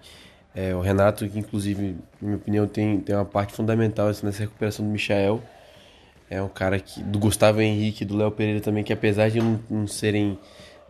É, 0.53 0.73
o 0.73 0.79
Renato, 0.79 1.27
que 1.27 1.37
inclusive, 1.37 1.97
na 2.21 2.27
minha 2.27 2.37
opinião, 2.37 2.67
tem, 2.67 2.99
tem 2.99 3.13
uma 3.13 3.25
parte 3.25 3.53
fundamental 3.53 4.07
assim, 4.07 4.25
nessa 4.25 4.39
recuperação 4.39 4.85
do 4.85 4.91
Michael. 4.91 5.41
É 6.29 6.41
um 6.41 6.47
cara 6.47 6.79
que. 6.79 7.03
do 7.03 7.19
Gustavo 7.19 7.61
Henrique, 7.61 8.05
do 8.05 8.15
Léo 8.15 8.31
Pereira 8.31 8.61
também, 8.61 8.83
que 8.83 8.93
apesar 8.93 9.29
de 9.29 9.39
não, 9.39 9.59
não 9.69 9.87
serem 9.87 10.39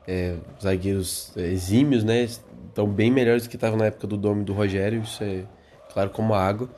é, 0.07 0.35
zagueiros 0.61 1.31
é, 1.35 1.41
exímios, 1.41 2.03
né? 2.03 2.23
Estão 2.23 2.87
bem 2.87 3.11
melhores 3.11 3.43
do 3.43 3.49
que 3.49 3.55
estavam 3.55 3.77
na 3.77 3.85
época 3.85 4.07
do 4.07 4.17
Dome 4.17 4.43
do 4.43 4.53
Rogério, 4.53 5.01
isso 5.01 5.23
é 5.23 5.43
claro 5.91 6.09
como 6.09 6.33
água. 6.33 6.69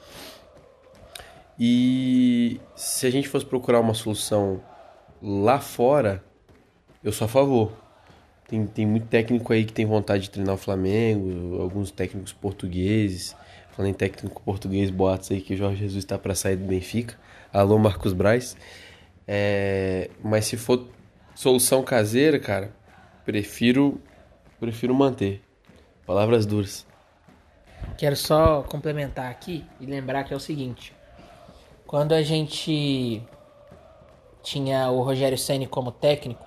E 1.60 2.60
se 2.76 3.08
a 3.08 3.10
gente 3.10 3.28
fosse 3.28 3.46
procurar 3.46 3.80
uma 3.80 3.94
solução 3.94 4.62
lá 5.22 5.60
fora, 5.60 6.24
eu 7.04 7.12
sou 7.12 7.26
a 7.26 7.28
favor. 7.28 7.72
Tem, 8.48 8.66
tem 8.66 8.86
muito 8.86 9.08
técnico 9.08 9.52
aí 9.52 9.66
que 9.66 9.74
tem 9.74 9.86
vontade 9.86 10.24
de 10.24 10.30
treinar 10.30 10.56
o 10.56 10.58
Flamengo, 10.58 11.62
alguns 11.62 11.92
técnicos 11.92 12.32
portugueses. 12.32 13.36
Falando 13.72 13.92
em 13.92 13.94
técnico 13.94 14.42
português, 14.42 14.90
boatos 14.90 15.32
aí 15.32 15.42
que 15.42 15.54
o 15.54 15.58
Jorge 15.58 15.82
Jesus 15.82 16.04
está 16.04 16.18
para 16.18 16.34
sair 16.34 16.56
do 16.56 16.66
Benfica. 16.66 17.16
Alô, 17.52 17.78
Marcos 17.78 18.14
Braz. 18.14 18.56
É, 19.28 20.10
mas 20.24 20.46
se 20.46 20.58
for 20.58 20.88
solução 21.36 21.84
caseira, 21.84 22.40
cara, 22.40 22.72
prefiro 23.28 24.00
prefiro 24.58 24.96
manter. 24.96 25.44
Palavras 26.06 26.46
duras. 26.46 26.88
Quero 27.98 28.16
só 28.16 28.64
complementar 28.64 29.30
aqui 29.30 29.66
e 29.82 29.86
lembrar 29.86 30.24
que 30.24 30.34
é 30.34 30.38
o 30.38 30.40
seguinte: 30.40 30.94
quando 31.86 32.14
a 32.14 32.24
gente 32.24 33.22
tinha 34.42 34.90
o 34.90 35.02
Rogério 35.02 35.38
Ceni 35.38 35.68
como 35.68 35.92
técnico, 35.92 36.46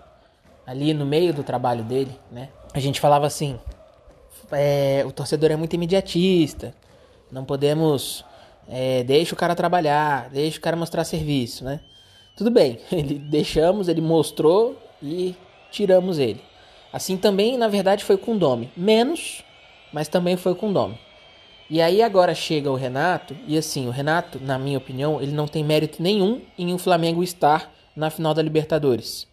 ali 0.67 0.95
no 0.95 1.05
meio 1.05 1.35
do 1.35 1.43
trabalho 1.43 1.85
dele, 1.85 2.19
né? 2.33 2.49
A 2.73 2.81
gente 2.81 2.99
falava 2.99 3.27
assim: 3.27 3.61
é, 4.51 5.05
o 5.07 5.13
torcedor 5.13 5.51
é 5.51 5.57
muito 5.57 5.75
imediatista, 5.75 6.75
não 7.31 7.45
podemos 7.45 8.25
é, 8.67 9.05
deixa 9.05 9.35
o 9.35 9.37
cara 9.37 9.55
trabalhar, 9.55 10.31
deixa 10.31 10.59
o 10.59 10.63
cara 10.63 10.77
mostrar 10.77 11.05
serviço, 11.05 11.63
né? 11.63 11.81
Tudo 12.39 12.51
bem, 12.51 12.81
ele 12.91 13.19
deixamos, 13.19 13.87
ele 13.87 14.01
mostrou 14.01 14.79
e 15.03 15.37
tiramos 15.71 16.19
ele. 16.19 16.50
Assim 16.93 17.17
também, 17.17 17.57
na 17.57 17.69
verdade, 17.69 18.05
foi 18.05 18.17
com 18.17 18.35
o 18.35 18.39
Domi. 18.39 18.71
Menos, 18.77 19.45
mas 19.93 20.09
também 20.09 20.37
foi 20.37 20.55
com 20.55 20.71
o 20.71 20.73
Domi. 20.73 20.99
E 21.69 21.81
aí 21.81 22.03
agora 22.03 22.35
chega 22.35 22.71
o 22.71 22.75
Renato, 22.75 23.37
e 23.47 23.57
assim, 23.57 23.87
o 23.87 23.91
Renato, 23.91 24.41
na 24.41 24.59
minha 24.59 24.77
opinião, 24.77 25.23
ele 25.23 25.31
não 25.31 25.47
tem 25.47 25.63
mérito 25.63 26.03
nenhum 26.03 26.41
em 26.59 26.75
o 26.75 26.79
Flamengo 26.79 27.23
estar 27.23 27.73
na 27.95 28.11
final 28.11 28.35
da 28.35 28.43
Libertadores. 28.43 29.29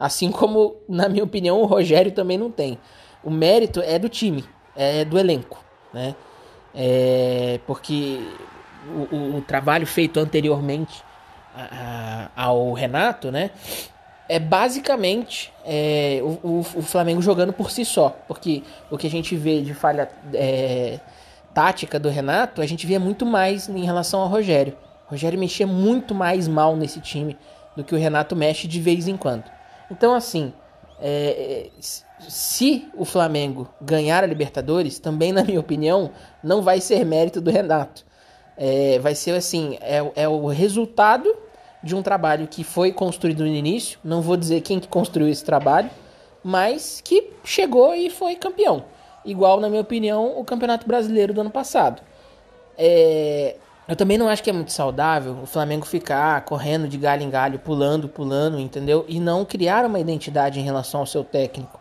Assim 0.00 0.30
como, 0.32 0.76
na 0.88 1.08
minha 1.08 1.22
opinião, 1.22 1.60
o 1.60 1.66
Rogério 1.66 2.10
também 2.10 2.38
não 2.38 2.50
tem. 2.50 2.78
O 3.22 3.30
mérito 3.30 3.80
é 3.80 3.98
do 3.98 4.08
time, 4.08 4.42
é 4.74 5.04
do 5.04 5.18
elenco, 5.18 5.62
né? 5.92 6.16
É 6.74 7.60
porque 7.66 8.26
o, 8.88 9.14
o, 9.14 9.36
o 9.36 9.42
trabalho 9.42 9.86
feito 9.86 10.18
anteriormente 10.18 11.04
a, 11.54 12.30
a, 12.34 12.42
ao 12.44 12.72
Renato, 12.72 13.30
né? 13.30 13.50
É 14.32 14.38
basicamente 14.38 15.52
é, 15.62 16.20
o, 16.22 16.38
o, 16.42 16.58
o, 16.60 16.82
Flamengo 16.82 17.20
jogando 17.20 17.52
por 17.52 17.70
si 17.70 17.84
só. 17.84 18.16
Porque 18.26 18.62
o 18.90 18.96
que 18.96 19.06
a 19.06 19.10
gente 19.10 19.36
vê 19.36 19.60
de 19.60 19.74
falha 19.74 20.08
é, 20.32 20.98
tática 21.52 22.00
do 22.00 22.08
Renato, 22.08 22.62
a 22.62 22.66
gente 22.66 22.86
via 22.86 22.98
muito 22.98 23.26
mais 23.26 23.68
em 23.68 23.84
relação 23.84 24.20
ao 24.20 24.28
Rogério. 24.28 24.74
O 25.06 25.10
Rogério 25.10 25.38
mexia 25.38 25.66
muito 25.66 26.14
mais 26.14 26.48
mal 26.48 26.74
nesse 26.74 26.98
time 26.98 27.36
do 27.76 27.84
que 27.84 27.94
o 27.94 27.98
Renato 27.98 28.34
mexe 28.34 28.66
de 28.66 28.80
vez 28.80 29.06
em 29.06 29.18
quando. 29.18 29.44
Então, 29.90 30.14
assim, 30.14 30.54
é, 30.98 31.68
se 32.20 32.88
o 32.96 33.04
Flamengo 33.04 33.68
ganhar 33.82 34.24
a 34.24 34.26
Libertadores, 34.26 34.98
também, 34.98 35.30
na 35.30 35.44
minha 35.44 35.60
opinião, 35.60 36.10
não 36.42 36.62
vai 36.62 36.80
ser 36.80 37.04
mérito 37.04 37.38
do 37.38 37.50
Renato. 37.50 38.02
É, 38.56 38.98
vai 38.98 39.14
ser 39.14 39.32
assim, 39.32 39.76
é, 39.82 40.10
é 40.16 40.26
o 40.26 40.46
resultado 40.46 41.36
de 41.82 41.94
um 41.94 42.02
trabalho 42.02 42.46
que 42.46 42.62
foi 42.62 42.92
construído 42.92 43.40
no 43.40 43.48
início, 43.48 43.98
não 44.04 44.22
vou 44.22 44.36
dizer 44.36 44.60
quem 44.60 44.78
que 44.78 44.88
construiu 44.88 45.28
esse 45.28 45.44
trabalho, 45.44 45.90
mas 46.42 47.00
que 47.04 47.30
chegou 47.44 47.94
e 47.94 48.08
foi 48.10 48.36
campeão. 48.36 48.84
Igual, 49.24 49.60
na 49.60 49.68
minha 49.68 49.80
opinião, 49.80 50.38
o 50.38 50.44
Campeonato 50.44 50.86
Brasileiro 50.86 51.32
do 51.32 51.40
ano 51.40 51.50
passado. 51.50 52.02
É... 52.76 53.56
Eu 53.88 53.96
também 53.96 54.16
não 54.16 54.28
acho 54.28 54.42
que 54.42 54.50
é 54.50 54.52
muito 54.52 54.72
saudável 54.72 55.38
o 55.42 55.46
Flamengo 55.46 55.84
ficar 55.84 56.44
correndo 56.44 56.86
de 56.86 56.96
galho 56.96 57.22
em 57.22 57.30
galho, 57.30 57.58
pulando, 57.58 58.08
pulando, 58.08 58.58
entendeu? 58.58 59.04
E 59.08 59.18
não 59.18 59.44
criar 59.44 59.84
uma 59.84 59.98
identidade 59.98 60.60
em 60.60 60.62
relação 60.62 61.00
ao 61.00 61.06
seu 61.06 61.24
técnico. 61.24 61.80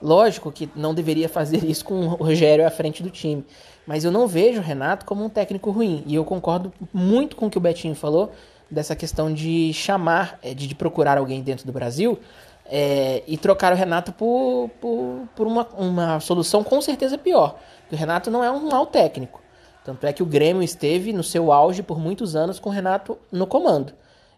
Lógico 0.00 0.50
que 0.50 0.70
não 0.74 0.94
deveria 0.94 1.28
fazer 1.28 1.64
isso 1.64 1.84
com 1.84 2.06
o 2.06 2.08
Rogério 2.08 2.66
à 2.66 2.70
frente 2.70 3.02
do 3.02 3.10
time. 3.10 3.44
Mas 3.86 4.04
eu 4.04 4.10
não 4.10 4.28
vejo 4.28 4.60
o 4.60 4.62
Renato 4.62 5.04
como 5.04 5.24
um 5.24 5.28
técnico 5.28 5.70
ruim. 5.70 6.04
E 6.06 6.14
eu 6.14 6.24
concordo 6.24 6.72
muito 6.92 7.36
com 7.36 7.46
o 7.46 7.50
que 7.50 7.58
o 7.58 7.60
Betinho 7.60 7.94
falou 7.94 8.32
dessa 8.72 8.96
questão 8.96 9.32
de 9.32 9.72
chamar, 9.72 10.38
é, 10.42 10.54
de, 10.54 10.66
de 10.66 10.74
procurar 10.74 11.18
alguém 11.18 11.42
dentro 11.42 11.66
do 11.66 11.72
Brasil 11.72 12.18
é, 12.64 13.22
e 13.26 13.36
trocar 13.36 13.72
o 13.72 13.76
Renato 13.76 14.12
por, 14.12 14.70
por, 14.80 15.28
por 15.36 15.46
uma, 15.46 15.68
uma 15.76 16.20
solução 16.20 16.64
com 16.64 16.80
certeza 16.80 17.18
pior. 17.18 17.58
O 17.90 17.94
Renato 17.94 18.30
não 18.30 18.42
é 18.42 18.50
um 18.50 18.68
mau 18.70 18.86
técnico. 18.86 19.42
Tanto 19.84 20.06
é 20.06 20.12
que 20.12 20.22
o 20.22 20.26
Grêmio 20.26 20.62
esteve 20.62 21.12
no 21.12 21.22
seu 21.22 21.52
auge 21.52 21.82
por 21.82 21.98
muitos 21.98 22.34
anos 22.34 22.58
com 22.58 22.70
o 22.70 22.72
Renato 22.72 23.18
no 23.30 23.46
comando. 23.46 23.92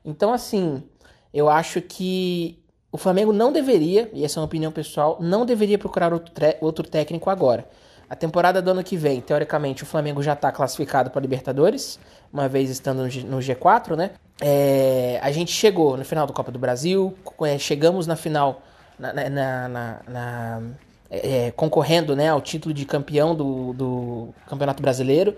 Então, 0.05 0.33
assim, 0.33 0.83
eu 1.33 1.49
acho 1.49 1.81
que 1.81 2.59
o 2.90 2.99
Flamengo 2.99 3.33
não 3.33 3.53
deveria, 3.53 4.11
e 4.12 4.25
essa 4.25 4.38
é 4.38 4.40
uma 4.40 4.47
opinião 4.47 4.73
pessoal, 4.73 5.18
não 5.20 5.47
deveria 5.47 5.79
procurar 5.79 6.12
outro, 6.12 6.33
outro 6.61 6.88
técnico 6.88 7.31
agora. 7.31 7.68
A 8.14 8.16
temporada 8.16 8.62
do 8.62 8.70
ano 8.70 8.85
que 8.85 8.96
vem, 8.96 9.20
teoricamente, 9.20 9.83
o 9.83 9.87
Flamengo 9.87 10.22
já 10.22 10.35
está 10.35 10.53
classificado 10.53 11.11
para 11.11 11.20
Libertadores, 11.20 11.98
uma 12.33 12.48
vez 12.48 12.70
estando 12.70 13.03
no 13.03 13.38
G4, 13.38 13.96
né? 13.96 14.12
É, 14.40 15.18
a 15.20 15.33
gente 15.33 15.50
chegou 15.50 15.96
no 15.96 16.05
final 16.05 16.24
do 16.24 16.33
Copa 16.33 16.53
do 16.53 16.59
Brasil, 16.59 17.12
é, 17.42 17.59
chegamos 17.59 18.07
na 18.07 18.14
final, 18.14 18.62
na, 18.96 19.12
na, 19.12 19.68
na, 19.68 20.00
na 20.07 20.62
é, 21.11 21.50
concorrendo 21.57 22.14
né, 22.14 22.29
ao 22.29 22.40
título 22.40 22.72
de 22.72 22.85
campeão 22.85 23.35
do, 23.35 23.72
do 23.72 24.29
Campeonato 24.46 24.81
Brasileiro. 24.81 25.35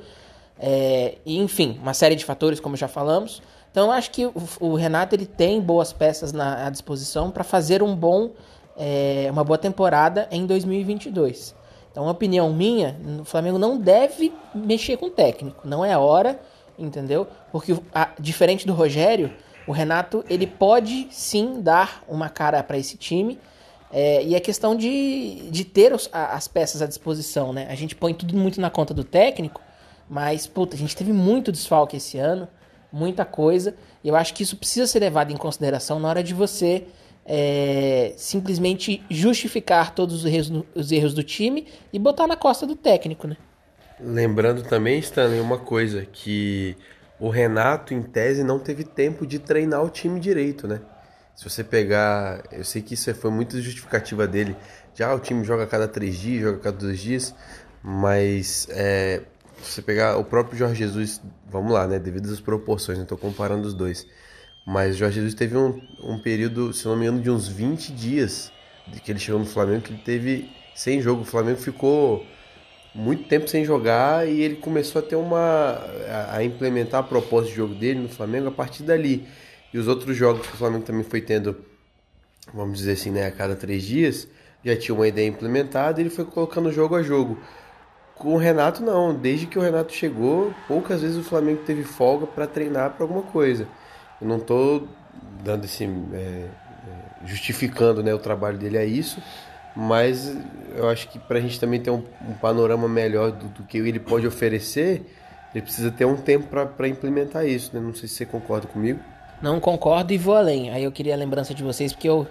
É, 0.60 1.16
e, 1.24 1.38
enfim, 1.38 1.78
uma 1.80 1.94
série 1.94 2.14
de 2.14 2.26
fatores, 2.26 2.60
como 2.60 2.76
já 2.76 2.88
falamos. 2.88 3.40
Então, 3.70 3.86
eu 3.86 3.92
acho 3.92 4.10
que 4.10 4.26
o, 4.26 4.34
o 4.60 4.74
Renato 4.74 5.14
ele 5.14 5.24
tem 5.24 5.62
boas 5.62 5.94
peças 5.94 6.30
na, 6.30 6.66
à 6.66 6.68
disposição 6.68 7.30
para 7.30 7.42
fazer 7.42 7.82
um 7.82 7.96
bom, 7.96 8.32
é, 8.76 9.28
uma 9.30 9.42
boa 9.42 9.56
temporada 9.56 10.28
em 10.30 10.44
2022. 10.44 11.54
Então, 11.96 12.04
uma 12.04 12.12
opinião 12.12 12.52
minha, 12.52 12.94
o 13.22 13.24
Flamengo 13.24 13.58
não 13.58 13.78
deve 13.78 14.30
mexer 14.54 14.98
com 14.98 15.06
o 15.06 15.10
técnico. 15.10 15.66
Não 15.66 15.82
é 15.82 15.94
a 15.94 15.98
hora, 15.98 16.38
entendeu? 16.78 17.26
Porque, 17.50 17.74
a, 17.94 18.10
diferente 18.20 18.66
do 18.66 18.74
Rogério, 18.74 19.32
o 19.66 19.72
Renato 19.72 20.22
ele 20.28 20.46
pode 20.46 21.08
sim 21.10 21.62
dar 21.62 22.04
uma 22.06 22.28
cara 22.28 22.62
para 22.62 22.76
esse 22.76 22.98
time. 22.98 23.40
É, 23.90 24.22
e 24.22 24.34
é 24.34 24.40
questão 24.40 24.76
de, 24.76 25.48
de 25.50 25.64
ter 25.64 25.94
os, 25.94 26.06
a, 26.12 26.34
as 26.34 26.46
peças 26.46 26.82
à 26.82 26.86
disposição, 26.86 27.50
né? 27.50 27.66
A 27.70 27.74
gente 27.74 27.96
põe 27.96 28.12
tudo 28.12 28.36
muito 28.36 28.60
na 28.60 28.68
conta 28.68 28.92
do 28.92 29.02
técnico, 29.02 29.62
mas, 30.06 30.46
puta, 30.46 30.76
a 30.76 30.78
gente 30.78 30.94
teve 30.94 31.14
muito 31.14 31.50
desfalque 31.50 31.96
esse 31.96 32.18
ano, 32.18 32.46
muita 32.92 33.24
coisa. 33.24 33.74
E 34.04 34.08
eu 34.08 34.16
acho 34.16 34.34
que 34.34 34.42
isso 34.42 34.58
precisa 34.58 34.86
ser 34.86 34.98
levado 34.98 35.32
em 35.32 35.36
consideração 35.38 35.98
na 35.98 36.10
hora 36.10 36.22
de 36.22 36.34
você 36.34 36.88
é, 37.26 38.12
simplesmente 38.16 39.02
justificar 39.10 39.94
todos 39.94 40.24
os 40.24 40.24
erros, 40.24 40.64
os 40.74 40.92
erros 40.92 41.12
do 41.12 41.22
time 41.22 41.66
e 41.92 41.98
botar 41.98 42.26
na 42.26 42.36
costa 42.36 42.66
do 42.66 42.76
técnico, 42.76 43.26
né? 43.26 43.36
Lembrando 44.00 44.62
também, 44.62 44.98
Stanley, 44.98 45.40
uma 45.40 45.58
coisa, 45.58 46.06
que 46.06 46.76
o 47.18 47.28
Renato, 47.28 47.94
em 47.94 48.02
tese, 48.02 48.44
não 48.44 48.58
teve 48.58 48.84
tempo 48.84 49.26
de 49.26 49.38
treinar 49.38 49.82
o 49.82 49.88
time 49.88 50.20
direito, 50.20 50.68
né? 50.68 50.80
Se 51.34 51.48
você 51.48 51.64
pegar, 51.64 52.42
eu 52.52 52.64
sei 52.64 52.80
que 52.80 52.94
isso 52.94 53.12
foi 53.14 53.30
muito 53.30 53.60
justificativa 53.60 54.26
dele, 54.26 54.56
já 54.94 55.10
ah, 55.10 55.14
o 55.14 55.18
time 55.18 55.44
joga 55.44 55.64
a 55.64 55.66
cada 55.66 55.86
três 55.86 56.16
dias, 56.16 56.42
joga 56.42 56.56
a 56.56 56.60
cada 56.60 56.78
dois 56.78 56.98
dias, 56.98 57.34
mas 57.82 58.66
é, 58.70 59.22
se 59.62 59.72
você 59.72 59.82
pegar 59.82 60.16
o 60.16 60.24
próprio 60.24 60.58
Jorge 60.58 60.76
Jesus, 60.76 61.20
vamos 61.46 61.72
lá, 61.72 61.86
né? 61.86 61.98
Devido 61.98 62.30
às 62.30 62.40
proporções, 62.40 62.96
não 62.96 63.04
estou 63.04 63.18
comparando 63.18 63.66
os 63.66 63.74
dois. 63.74 64.06
Mas 64.66 64.96
Jorge 64.96 65.14
Jesus 65.14 65.34
teve 65.34 65.56
um, 65.56 65.80
um 66.02 66.18
período, 66.18 66.72
se 66.72 66.84
não 66.86 66.96
me 66.96 67.06
engano, 67.06 67.22
de 67.22 67.30
uns 67.30 67.46
20 67.46 67.92
dias 67.92 68.50
de 68.88 69.00
que 69.00 69.12
ele 69.12 69.18
chegou 69.20 69.38
no 69.38 69.46
Flamengo, 69.46 69.82
que 69.82 69.92
ele 69.92 70.02
teve 70.04 70.50
sem 70.74 71.00
jogo. 71.00 71.22
O 71.22 71.24
Flamengo 71.24 71.58
ficou 71.58 72.26
muito 72.92 73.28
tempo 73.28 73.46
sem 73.46 73.64
jogar 73.64 74.28
e 74.28 74.40
ele 74.40 74.56
começou 74.56 75.00
a 75.00 75.04
ter 75.04 75.14
uma. 75.14 75.80
a, 76.32 76.42
implementar 76.42 77.00
a 77.00 77.02
proposta 77.04 77.48
de 77.48 77.54
jogo 77.54 77.76
dele 77.76 78.00
no 78.00 78.08
Flamengo 78.08 78.48
a 78.48 78.50
partir 78.50 78.82
dali. 78.82 79.28
E 79.72 79.78
os 79.78 79.86
outros 79.86 80.16
jogos 80.16 80.44
que 80.44 80.54
o 80.54 80.56
Flamengo 80.56 80.84
também 80.84 81.04
foi 81.04 81.20
tendo, 81.20 81.56
vamos 82.52 82.78
dizer 82.78 82.92
assim, 82.92 83.12
né, 83.12 83.26
a 83.26 83.30
cada 83.30 83.54
três 83.54 83.84
dias, 83.84 84.26
já 84.64 84.76
tinha 84.76 84.94
uma 84.96 85.06
ideia 85.06 85.28
implementada 85.28 86.00
e 86.00 86.02
ele 86.02 86.10
foi 86.10 86.24
colocando 86.24 86.72
jogo 86.72 86.96
a 86.96 87.02
jogo. 87.04 87.38
Com 88.16 88.34
o 88.34 88.36
Renato, 88.36 88.82
não. 88.82 89.14
Desde 89.14 89.46
que 89.46 89.58
o 89.58 89.62
Renato 89.62 89.92
chegou, 89.92 90.52
poucas 90.66 91.02
vezes 91.02 91.16
o 91.16 91.22
Flamengo 91.22 91.62
teve 91.64 91.84
folga 91.84 92.26
para 92.26 92.48
treinar 92.48 92.90
para 92.94 93.04
alguma 93.04 93.22
coisa. 93.22 93.68
Eu 94.20 94.28
não 94.28 94.38
estou 94.38 94.88
dando 95.42 95.64
esse. 95.64 95.84
É, 95.84 96.16
é, 96.16 96.48
justificando 97.26 98.02
né, 98.02 98.14
o 98.14 98.18
trabalho 98.18 98.58
dele 98.58 98.78
a 98.78 98.84
isso, 98.84 99.20
mas 99.74 100.36
eu 100.74 100.88
acho 100.88 101.08
que 101.08 101.18
para 101.18 101.38
a 101.38 101.40
gente 101.40 101.58
também 101.58 101.80
ter 101.80 101.90
um, 101.90 102.02
um 102.28 102.34
panorama 102.34 102.88
melhor 102.88 103.32
do, 103.32 103.48
do, 103.48 103.62
que 103.64 103.78
ele 103.78 103.98
pode 103.98 104.26
oferecer, 104.26 105.04
ele 105.54 105.62
precisa 105.62 105.90
ter 105.90 106.04
um 106.04 106.16
tempo 106.16 106.46
para 106.48 106.88
implementar 106.88 107.46
isso. 107.46 107.70
Né? 107.74 107.80
Não 107.80 107.94
sei 107.94 108.08
se 108.08 108.14
você 108.14 108.26
concorda 108.26 108.66
comigo. 108.66 109.00
Não 109.40 109.60
concordo 109.60 110.12
e 110.12 110.18
vou 110.18 110.34
além. 110.34 110.70
Aí 110.70 110.84
eu 110.84 110.92
queria 110.92 111.14
a 111.14 111.16
lembrança 111.16 111.52
de 111.52 111.62
vocês, 111.62 111.92
porque 111.92 112.08
eu 112.08 112.26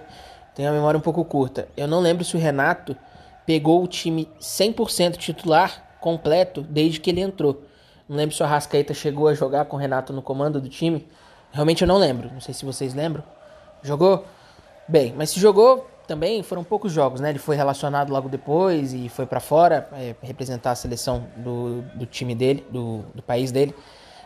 tenho 0.54 0.68
a 0.68 0.72
memória 0.72 0.98
um 0.98 1.02
pouco 1.02 1.24
curta. 1.24 1.68
Eu 1.76 1.86
não 1.86 2.00
lembro 2.00 2.24
se 2.24 2.36
o 2.36 2.38
Renato 2.38 2.96
pegou 3.44 3.82
o 3.82 3.86
time 3.86 4.28
100% 4.40 5.16
titular 5.16 5.96
completo 6.00 6.62
desde 6.62 6.98
que 6.98 7.10
ele 7.10 7.20
entrou. 7.20 7.62
Não 8.08 8.16
lembro 8.16 8.34
se 8.34 8.42
o 8.42 8.46
Arrascaeta 8.46 8.94
chegou 8.94 9.28
a 9.28 9.34
jogar 9.34 9.66
com 9.66 9.76
o 9.76 9.78
Renato 9.78 10.12
no 10.12 10.22
comando 10.22 10.60
do 10.60 10.68
time. 10.68 11.06
Realmente 11.56 11.80
eu 11.80 11.88
não 11.88 11.96
lembro. 11.96 12.30
Não 12.30 12.40
sei 12.40 12.52
se 12.52 12.66
vocês 12.66 12.92
lembram. 12.92 13.24
Jogou? 13.82 14.26
Bem, 14.86 15.14
mas 15.16 15.30
se 15.30 15.40
jogou 15.40 15.88
também 16.06 16.42
foram 16.42 16.62
poucos 16.62 16.92
jogos, 16.92 17.18
né? 17.18 17.30
Ele 17.30 17.38
foi 17.38 17.56
relacionado 17.56 18.10
logo 18.10 18.28
depois 18.28 18.92
e 18.92 19.08
foi 19.08 19.24
para 19.24 19.40
fora 19.40 19.88
é, 19.94 20.14
representar 20.22 20.72
a 20.72 20.74
seleção 20.74 21.26
do, 21.38 21.80
do 21.94 22.04
time 22.04 22.34
dele, 22.34 22.64
do, 22.70 22.98
do 23.14 23.22
país 23.22 23.50
dele. 23.50 23.74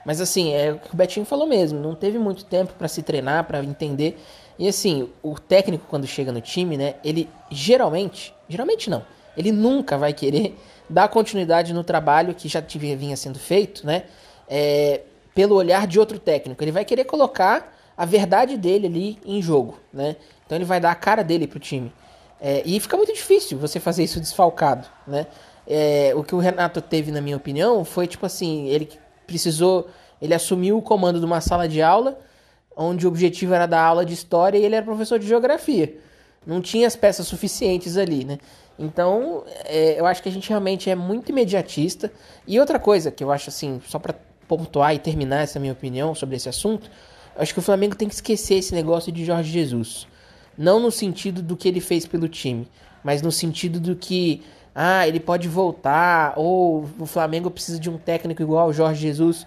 Mas 0.05 0.21
assim, 0.21 0.53
é 0.53 0.73
o 0.73 0.79
que 0.81 0.93
o 0.93 0.97
Betinho 0.97 1.25
falou 1.25 1.47
mesmo, 1.47 1.79
não 1.79 1.95
teve 1.95 2.19
muito 2.19 2.45
tempo 2.45 2.75
para 2.75 2.89
se 2.89 3.01
treinar, 3.01 3.45
para 3.45 3.63
entender. 3.63 4.21
E 4.59 4.67
assim, 4.67 5.09
o 5.23 5.39
técnico 5.39 5.87
quando 5.89 6.07
chega 6.07 6.33
no 6.33 6.41
time, 6.41 6.77
né, 6.77 6.97
ele 7.05 7.31
geralmente, 7.49 8.35
geralmente 8.49 8.91
não, 8.91 9.05
ele 9.37 9.53
nunca 9.53 9.97
vai 9.97 10.13
querer 10.13 10.59
dar 10.91 11.09
continuidade 11.09 11.73
no 11.73 11.85
trabalho 11.85 12.35
que 12.35 12.49
já 12.49 12.61
vinha 12.61 13.17
sendo 13.17 13.39
feito, 13.39 13.87
né, 13.87 14.03
é, 14.49 15.03
pelo 15.35 15.55
olhar 15.55 15.87
de 15.87 15.99
outro 15.99 16.19
técnico. 16.19 16.63
Ele 16.63 16.73
vai 16.73 16.85
querer 16.85 17.05
colocar 17.05 17.77
a 17.97 18.05
verdade 18.05 18.57
dele 18.57 18.87
ali 18.87 19.19
em 19.25 19.43
jogo, 19.43 19.79
né. 19.93 20.17
Então 20.47 20.57
ele 20.57 20.65
vai 20.65 20.81
dar 20.81 20.91
a 20.91 20.95
cara 20.95 21.23
dele 21.23 21.47
pro 21.47 21.59
time. 21.59 21.93
É, 22.41 22.63
e 22.65 22.81
fica 22.81 22.97
muito 22.97 23.13
difícil 23.13 23.59
você 23.59 23.79
fazer 23.79 24.03
isso 24.03 24.19
desfalcado, 24.19 24.89
né. 25.07 25.27
É, 25.67 26.13
o 26.17 26.25
que 26.25 26.35
o 26.35 26.39
Renato 26.39 26.81
teve, 26.81 27.13
na 27.13 27.21
minha 27.21 27.37
opinião, 27.37 27.85
foi 27.85 28.07
tipo 28.07 28.27
assim, 28.27 28.67
ele 28.69 28.89
precisou. 29.27 29.89
Ele 30.21 30.35
assumiu 30.35 30.77
o 30.77 30.83
comando 30.83 31.19
de 31.19 31.25
uma 31.25 31.41
sala 31.41 31.69
de 31.69 31.81
aula, 31.81 32.19
onde 32.77 33.07
o 33.07 33.09
objetivo 33.09 33.55
era 33.55 33.67
dar 33.67 33.83
aula 33.83 34.05
de 34.05 34.13
história 34.13 34.59
e 34.59 34.65
ele 34.65 34.75
era 34.75 34.85
professor 34.85 35.19
de 35.19 35.27
geografia. 35.27 35.97
Não 36.47 36.61
tinha 36.61 36.87
as 36.87 36.97
peças 36.97 37.27
suficientes 37.27 37.97
ali, 37.97 38.25
né? 38.25 38.39
Então, 38.79 39.45
é, 39.65 40.01
eu 40.01 40.07
acho 40.07 40.23
que 40.23 40.29
a 40.29 40.33
gente 40.33 40.49
realmente 40.49 40.91
é 40.91 40.95
muito 40.95 41.31
imediatista. 41.31 42.11
E 42.47 42.59
outra 42.59 42.79
coisa 42.79 43.11
que 43.11 43.23
eu 43.23 43.31
acho 43.31 43.51
assim, 43.51 43.81
só 43.87 43.99
para 43.99 44.15
pontuar 44.57 44.95
e 44.95 44.99
terminar 44.99 45.43
essa 45.43 45.61
minha 45.61 45.73
opinião 45.73 46.13
sobre 46.15 46.35
esse 46.35 46.49
assunto, 46.49 46.91
acho 47.37 47.53
que 47.53 47.61
o 47.61 47.63
Flamengo 47.63 47.95
tem 47.95 48.09
que 48.09 48.15
esquecer 48.15 48.57
esse 48.57 48.75
negócio 48.75 49.13
de 49.13 49.25
Jorge 49.25 49.51
Jesus. 49.51 50.09
Não 50.59 50.81
no 50.81 50.91
sentido 50.91 51.41
do 51.41 51.57
que 51.57 51.69
ele 51.69 51.81
fez 51.81 52.05
pelo 52.05 52.29
time, 52.29 52.69
mas 53.05 53.23
no 53.23 53.31
sentido 53.31 53.79
do 53.79 53.95
que 53.95 54.43
ah, 54.75 55.07
ele 55.07 55.21
pode 55.21 55.47
voltar, 55.49 56.35
ou 56.37 56.89
o 56.99 57.07
Flamengo 57.07 57.51
precisa 57.51 57.79
de 57.79 57.89
um 57.89 57.97
técnico 57.97 58.43
igual 58.43 58.69
o 58.69 58.73
Jorge 58.73 59.01
Jesus. 59.01 59.47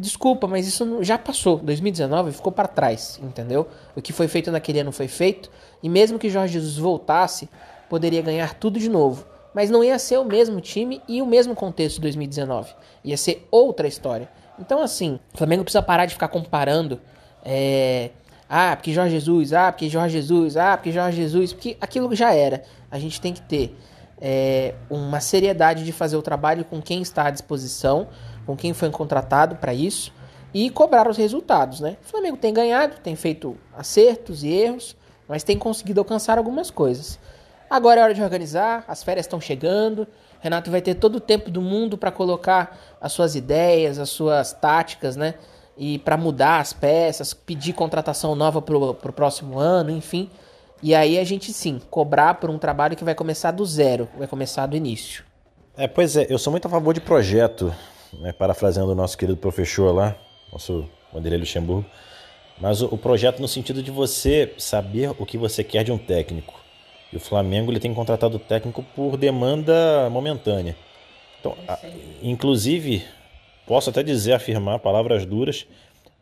Desculpa, 0.00 0.46
mas 0.46 0.66
isso 0.66 1.02
já 1.02 1.18
passou. 1.18 1.58
2019 1.58 2.32
ficou 2.32 2.52
para 2.52 2.68
trás, 2.68 3.18
entendeu? 3.22 3.66
O 3.96 4.02
que 4.02 4.12
foi 4.12 4.28
feito 4.28 4.50
naquele 4.50 4.80
ano 4.80 4.92
foi 4.92 5.08
feito, 5.08 5.50
e 5.82 5.88
mesmo 5.88 6.18
que 6.18 6.30
Jorge 6.30 6.54
Jesus 6.54 6.76
voltasse, 6.76 7.48
poderia 7.88 8.22
ganhar 8.22 8.54
tudo 8.54 8.78
de 8.78 8.88
novo. 8.88 9.24
Mas 9.54 9.70
não 9.70 9.82
ia 9.82 9.98
ser 9.98 10.18
o 10.18 10.24
mesmo 10.24 10.60
time 10.60 11.02
e 11.08 11.20
o 11.22 11.26
mesmo 11.26 11.54
contexto 11.54 11.96
de 11.96 12.02
2019. 12.02 12.74
Ia 13.04 13.16
ser 13.16 13.46
outra 13.50 13.88
história. 13.88 14.28
Então, 14.58 14.82
assim, 14.82 15.18
o 15.34 15.38
Flamengo 15.38 15.64
precisa 15.64 15.82
parar 15.82 16.06
de 16.06 16.14
ficar 16.14 16.28
comparando. 16.28 17.00
É, 17.44 18.10
ah, 18.48 18.74
porque 18.76 18.92
Jorge 18.92 19.12
Jesus, 19.12 19.52
ah, 19.52 19.70
porque 19.70 19.88
Jorge 19.88 20.14
Jesus, 20.14 20.56
ah, 20.56 20.76
porque 20.76 20.92
Jorge 20.92 21.16
Jesus, 21.16 21.52
porque 21.52 21.76
aquilo 21.80 22.14
já 22.14 22.32
era. 22.32 22.62
A 22.90 22.98
gente 22.98 23.20
tem 23.20 23.32
que 23.32 23.42
ter 23.42 23.76
é, 24.20 24.74
uma 24.90 25.20
seriedade 25.20 25.84
de 25.84 25.92
fazer 25.92 26.16
o 26.16 26.22
trabalho 26.22 26.64
com 26.64 26.80
quem 26.80 27.02
está 27.02 27.26
à 27.26 27.30
disposição, 27.30 28.08
com 28.46 28.56
quem 28.56 28.72
foi 28.72 28.90
contratado 28.90 29.56
para 29.56 29.74
isso 29.74 30.12
e 30.52 30.70
cobrar 30.70 31.08
os 31.08 31.16
resultados, 31.16 31.80
né? 31.80 31.96
O 32.02 32.06
Flamengo 32.06 32.36
tem 32.36 32.52
ganhado, 32.52 32.98
tem 33.00 33.14
feito 33.14 33.56
acertos 33.76 34.42
e 34.42 34.48
erros, 34.48 34.96
mas 35.28 35.42
tem 35.42 35.58
conseguido 35.58 36.00
alcançar 36.00 36.38
algumas 36.38 36.70
coisas. 36.70 37.18
Agora 37.70 38.00
é 38.00 38.04
hora 38.04 38.14
de 38.14 38.22
organizar, 38.22 38.84
as 38.88 39.02
férias 39.02 39.26
estão 39.26 39.40
chegando. 39.40 40.06
Renato 40.40 40.70
vai 40.70 40.80
ter 40.80 40.94
todo 40.94 41.16
o 41.16 41.20
tempo 41.20 41.50
do 41.50 41.60
mundo 41.60 41.98
para 41.98 42.10
colocar 42.10 42.78
as 43.00 43.12
suas 43.12 43.34
ideias, 43.34 43.98
as 43.98 44.08
suas 44.08 44.52
táticas, 44.52 45.16
né? 45.16 45.34
E 45.76 45.98
para 45.98 46.16
mudar 46.16 46.60
as 46.60 46.72
peças, 46.72 47.34
pedir 47.34 47.72
contratação 47.72 48.34
nova 48.34 48.62
para 48.62 48.76
o 48.76 49.12
próximo 49.12 49.58
ano, 49.58 49.90
enfim. 49.90 50.30
E 50.82 50.94
aí 50.94 51.18
a 51.18 51.24
gente 51.24 51.52
sim, 51.52 51.80
cobrar 51.90 52.34
por 52.34 52.50
um 52.50 52.58
trabalho 52.58 52.96
que 52.96 53.04
vai 53.04 53.14
começar 53.14 53.50
do 53.50 53.64
zero, 53.66 54.08
vai 54.16 54.28
começar 54.28 54.66
do 54.66 54.76
início. 54.76 55.24
É, 55.76 55.86
pois 55.86 56.16
é, 56.16 56.26
eu 56.28 56.38
sou 56.38 56.50
muito 56.50 56.66
a 56.66 56.70
favor 56.70 56.94
de 56.94 57.00
projeto, 57.00 57.74
né, 58.20 58.32
parafraseando 58.32 58.92
o 58.92 58.94
nosso 58.94 59.18
querido 59.18 59.36
professor 59.38 59.92
lá, 59.92 60.16
nosso 60.52 60.88
Wanderlei 61.12 61.40
Luxemburgo, 61.40 61.84
mas 62.60 62.80
o, 62.80 62.86
o, 62.86 62.98
projeto 62.98 63.40
no 63.40 63.48
sentido 63.48 63.82
de 63.82 63.90
você 63.90 64.54
saber 64.58 65.12
o 65.18 65.26
que 65.26 65.38
você 65.38 65.62
quer 65.62 65.84
de 65.84 65.92
um 65.92 65.98
técnico. 65.98 66.54
E 67.12 67.16
o 67.16 67.20
Flamengo 67.20 67.70
ele 67.70 67.80
tem 67.80 67.94
contratado 67.94 68.36
o 68.36 68.40
técnico 68.40 68.82
por 68.94 69.16
demanda 69.16 70.08
momentânea. 70.10 70.76
Então, 71.40 71.56
a, 71.66 71.78
inclusive, 72.22 73.04
posso 73.66 73.90
até 73.90 74.02
dizer, 74.02 74.32
afirmar 74.32 74.78
palavras 74.78 75.24
duras, 75.24 75.66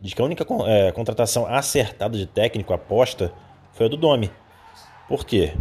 de 0.00 0.14
que 0.14 0.20
a 0.20 0.24
única 0.24 0.46
é, 0.66 0.92
contratação 0.92 1.46
acertada 1.46 2.16
de 2.18 2.26
técnico 2.26 2.72
aposta 2.72 3.32
foi 3.72 3.86
a 3.86 3.88
do 3.88 3.96
Domi. 3.96 4.30
Por 5.08 5.24
quê? 5.24 5.54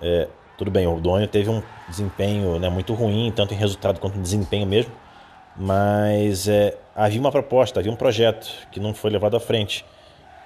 É, 0.00 0.28
Tudo 0.58 0.70
bem, 0.70 0.86
o 0.86 1.00
Dônio 1.00 1.26
teve 1.26 1.48
um 1.48 1.62
desempenho 1.88 2.58
né, 2.58 2.68
muito 2.68 2.92
ruim, 2.94 3.32
tanto 3.34 3.54
em 3.54 3.56
resultado 3.56 3.98
quanto 3.98 4.18
em 4.18 4.22
desempenho 4.22 4.66
mesmo, 4.66 4.92
mas 5.56 6.46
é, 6.48 6.76
havia 6.94 7.20
uma 7.20 7.32
proposta, 7.32 7.80
havia 7.80 7.90
um 7.90 7.96
projeto 7.96 8.48
que 8.70 8.78
não 8.78 8.94
foi 8.94 9.10
levado 9.10 9.36
à 9.36 9.40
frente. 9.40 9.84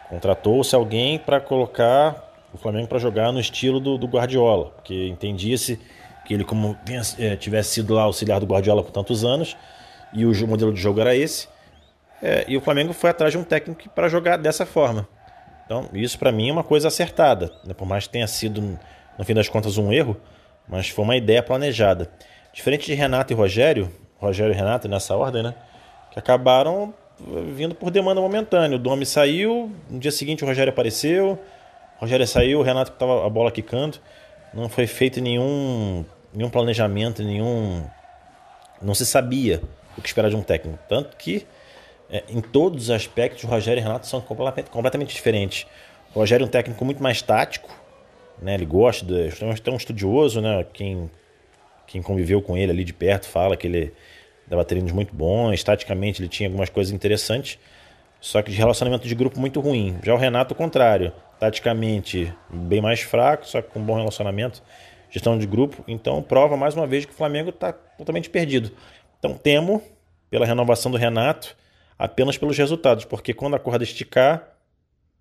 Contratou-se 0.09 0.75
alguém 0.75 1.19
para 1.19 1.41
colocar 1.41 2.26
o 2.57 2.59
Flamengo 2.59 2.89
para 2.89 2.99
jogar 2.99 3.33
no 3.33 3.39
estilo 3.39 3.79
do, 3.79 3.97
do 3.97 4.07
Guardiola, 4.07 4.71
porque 4.71 5.07
entendia-se 5.07 5.79
que 6.25 6.35
ele, 6.35 6.45
como 6.45 6.77
é, 7.19 7.37
tivesse 7.37 7.75
sido 7.75 7.95
lá 7.95 8.03
auxiliar 8.03 8.41
do 8.41 8.47
Guardiola 8.47 8.83
por 8.83 8.91
tantos 8.91 9.25
anos, 9.25 9.57
e 10.13 10.25
o 10.25 10.47
modelo 10.47 10.73
de 10.73 10.81
jogo 10.81 11.01
era 11.01 11.15
esse, 11.15 11.49
é, 12.23 12.45
e 12.49 12.57
o 12.57 12.61
Flamengo 12.61 12.93
foi 12.93 13.11
atrás 13.11 13.33
de 13.33 13.39
um 13.39 13.45
técnico 13.45 13.89
para 13.91 14.09
jogar 14.09 14.37
dessa 14.37 14.65
forma. 14.67 15.07
Então, 15.65 15.89
isso 15.93 16.19
para 16.19 16.33
mim 16.33 16.49
é 16.49 16.53
uma 16.53 16.65
coisa 16.65 16.89
acertada, 16.89 17.53
né? 17.65 17.75
por 17.75 17.87
mais 17.87 18.07
que 18.07 18.13
tenha 18.13 18.27
sido, 18.27 18.79
no 19.19 19.25
fim 19.25 19.35
das 19.35 19.49
contas, 19.49 19.77
um 19.79 19.93
erro, 19.93 20.17
mas 20.69 20.89
foi 20.89 21.05
uma 21.05 21.17
ideia 21.17 21.43
planejada. 21.43 22.11
Diferente 22.53 22.87
de 22.87 22.95
Renato 22.95 23.33
e 23.33 23.37
Rogério, 23.37 23.93
Rogério 24.19 24.53
e 24.53 24.57
Renato 24.57 24.89
nessa 24.89 25.15
ordem, 25.15 25.43
né? 25.43 25.55
Que 26.11 26.19
acabaram 26.19 26.95
vindo 27.55 27.75
por 27.75 27.91
demanda 27.91 28.21
momentânea. 28.21 28.77
O 28.77 28.79
Domi 28.79 29.05
saiu, 29.05 29.71
no 29.91 29.99
dia 29.99 30.11
seguinte 30.11 30.45
o 30.45 30.47
Rogério 30.47 30.73
apareceu, 30.73 31.39
Rogério 31.99 32.27
saiu, 32.27 32.61
o 32.61 32.63
Renato 32.63 32.93
estava 32.93 33.27
a 33.27 33.31
bola 33.31 33.51
quicando. 33.51 33.99
Não 34.53 34.69
foi 34.69 34.87
feito 34.87 35.21
nenhum, 35.21 36.05
nenhum 36.33 36.51
planejamento, 36.51 37.23
nenhum. 37.23 37.85
Não 38.81 38.95
se 38.95 39.07
sabia 39.07 39.63
o 39.97 40.03
que 40.03 40.09
esperar 40.09 40.29
de 40.29 40.37
um 40.37 40.43
técnico. 40.43 40.79
Tanto 40.89 41.17
que, 41.17 41.47
é, 42.11 42.23
em 42.29 42.41
todos 42.41 42.85
os 42.85 42.91
aspectos, 42.91 43.45
o 43.45 43.47
Rogério 43.47 43.81
e 43.81 43.83
o 43.83 43.87
Renato 43.87 44.07
são 44.07 44.21
completamente, 44.21 45.15
diferentes. 45.15 45.67
O 46.15 46.19
Rogério 46.21 46.45
é 46.45 46.47
um 46.47 46.51
técnico 46.51 46.85
muito 46.85 47.03
mais 47.03 47.23
tático, 47.23 47.75
né? 48.41 48.55
ele 48.55 48.67
gosta, 48.67 49.05
de, 49.05 49.29
é 49.29 49.71
um 49.71 49.77
estudioso, 49.77 50.41
né? 50.41 50.65
quem, 50.73 51.11
quem 51.87 52.03
conviveu 52.03 52.41
com 52.43 52.57
ele 52.57 52.73
ali 52.73 52.85
de 52.85 52.93
perto 52.93 53.27
fala 53.27 53.57
que 53.57 53.67
ele 53.67 53.93
dava 54.47 54.65
treinos 54.65 54.93
muito 54.93 55.15
bons, 55.15 55.63
taticamente 55.65 56.23
ele 56.23 56.29
tinha 56.29 56.49
algumas 56.49 56.71
coisas 56.71 56.93
interessantes, 56.93 57.59
só 58.27 58.43
que 58.43 58.51
de 58.51 58.57
relacionamento 58.57 59.07
de 59.07 59.15
grupo 59.15 59.39
muito 59.39 59.61
ruim. 59.61 60.01
Já 60.03 60.13
o 60.13 60.17
Renato, 60.17 60.53
o 60.53 60.57
contrário, 60.57 61.13
taticamente 61.39 62.35
bem 62.51 62.81
mais 62.81 63.01
fraco, 63.01 63.47
só 63.47 63.63
que 63.63 63.71
com 63.71 63.81
bom 63.81 63.95
relacionamento, 63.95 64.65
gestão 65.09 65.39
de 65.39 65.47
grupo, 65.47 65.85
então 65.87 66.21
prova 66.21 66.57
mais 66.57 66.75
uma 66.75 66.89
vez 66.89 67.05
que 67.05 67.13
o 67.13 67.15
Flamengo 67.15 67.51
está 67.51 67.73
totalmente 67.73 68.29
perdido. 68.29 68.73
Então 69.17 69.35
temo 69.35 69.81
pela 70.29 70.45
renovação 70.45 70.91
do 70.91 70.99
Renato 70.99 71.57
apenas 71.97 72.37
pelos 72.37 72.59
resultados, 72.59 73.05
porque 73.05 73.33
quando 73.33 73.55
a 73.55 73.61
corda 73.61 73.85
esticar, 73.85 74.43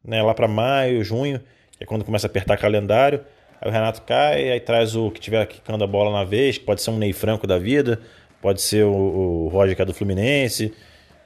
né, 0.04 0.24
lá 0.24 0.34
para 0.34 0.48
maio, 0.48 1.04
junho, 1.04 1.40
que 1.78 1.84
é 1.84 1.86
quando 1.86 2.04
começa 2.04 2.26
a 2.26 2.30
apertar 2.30 2.58
calendário, 2.58 3.24
aí 3.62 3.70
o 3.70 3.72
Renato 3.72 4.02
cai, 4.02 4.50
aí 4.50 4.60
traz 4.60 4.96
o 4.96 5.12
que 5.12 5.20
tiver 5.20 5.46
quicando 5.46 5.84
a 5.84 5.88
bola 5.88 6.12
na 6.12 6.24
vez, 6.24 6.58
que 6.58 6.66
pode 6.66 6.82
ser 6.82 6.90
um 6.90 6.98
Ney 6.98 7.14
Franco 7.14 7.46
da 7.46 7.60
vida, 7.60 8.02
pode 8.42 8.64
ser 8.64 8.84
o, 8.84 9.46
o 9.46 9.48
Roger 9.50 9.76
que 9.76 9.82
é 9.84 9.86
do 9.86 9.94
Fluminense, 9.94 10.74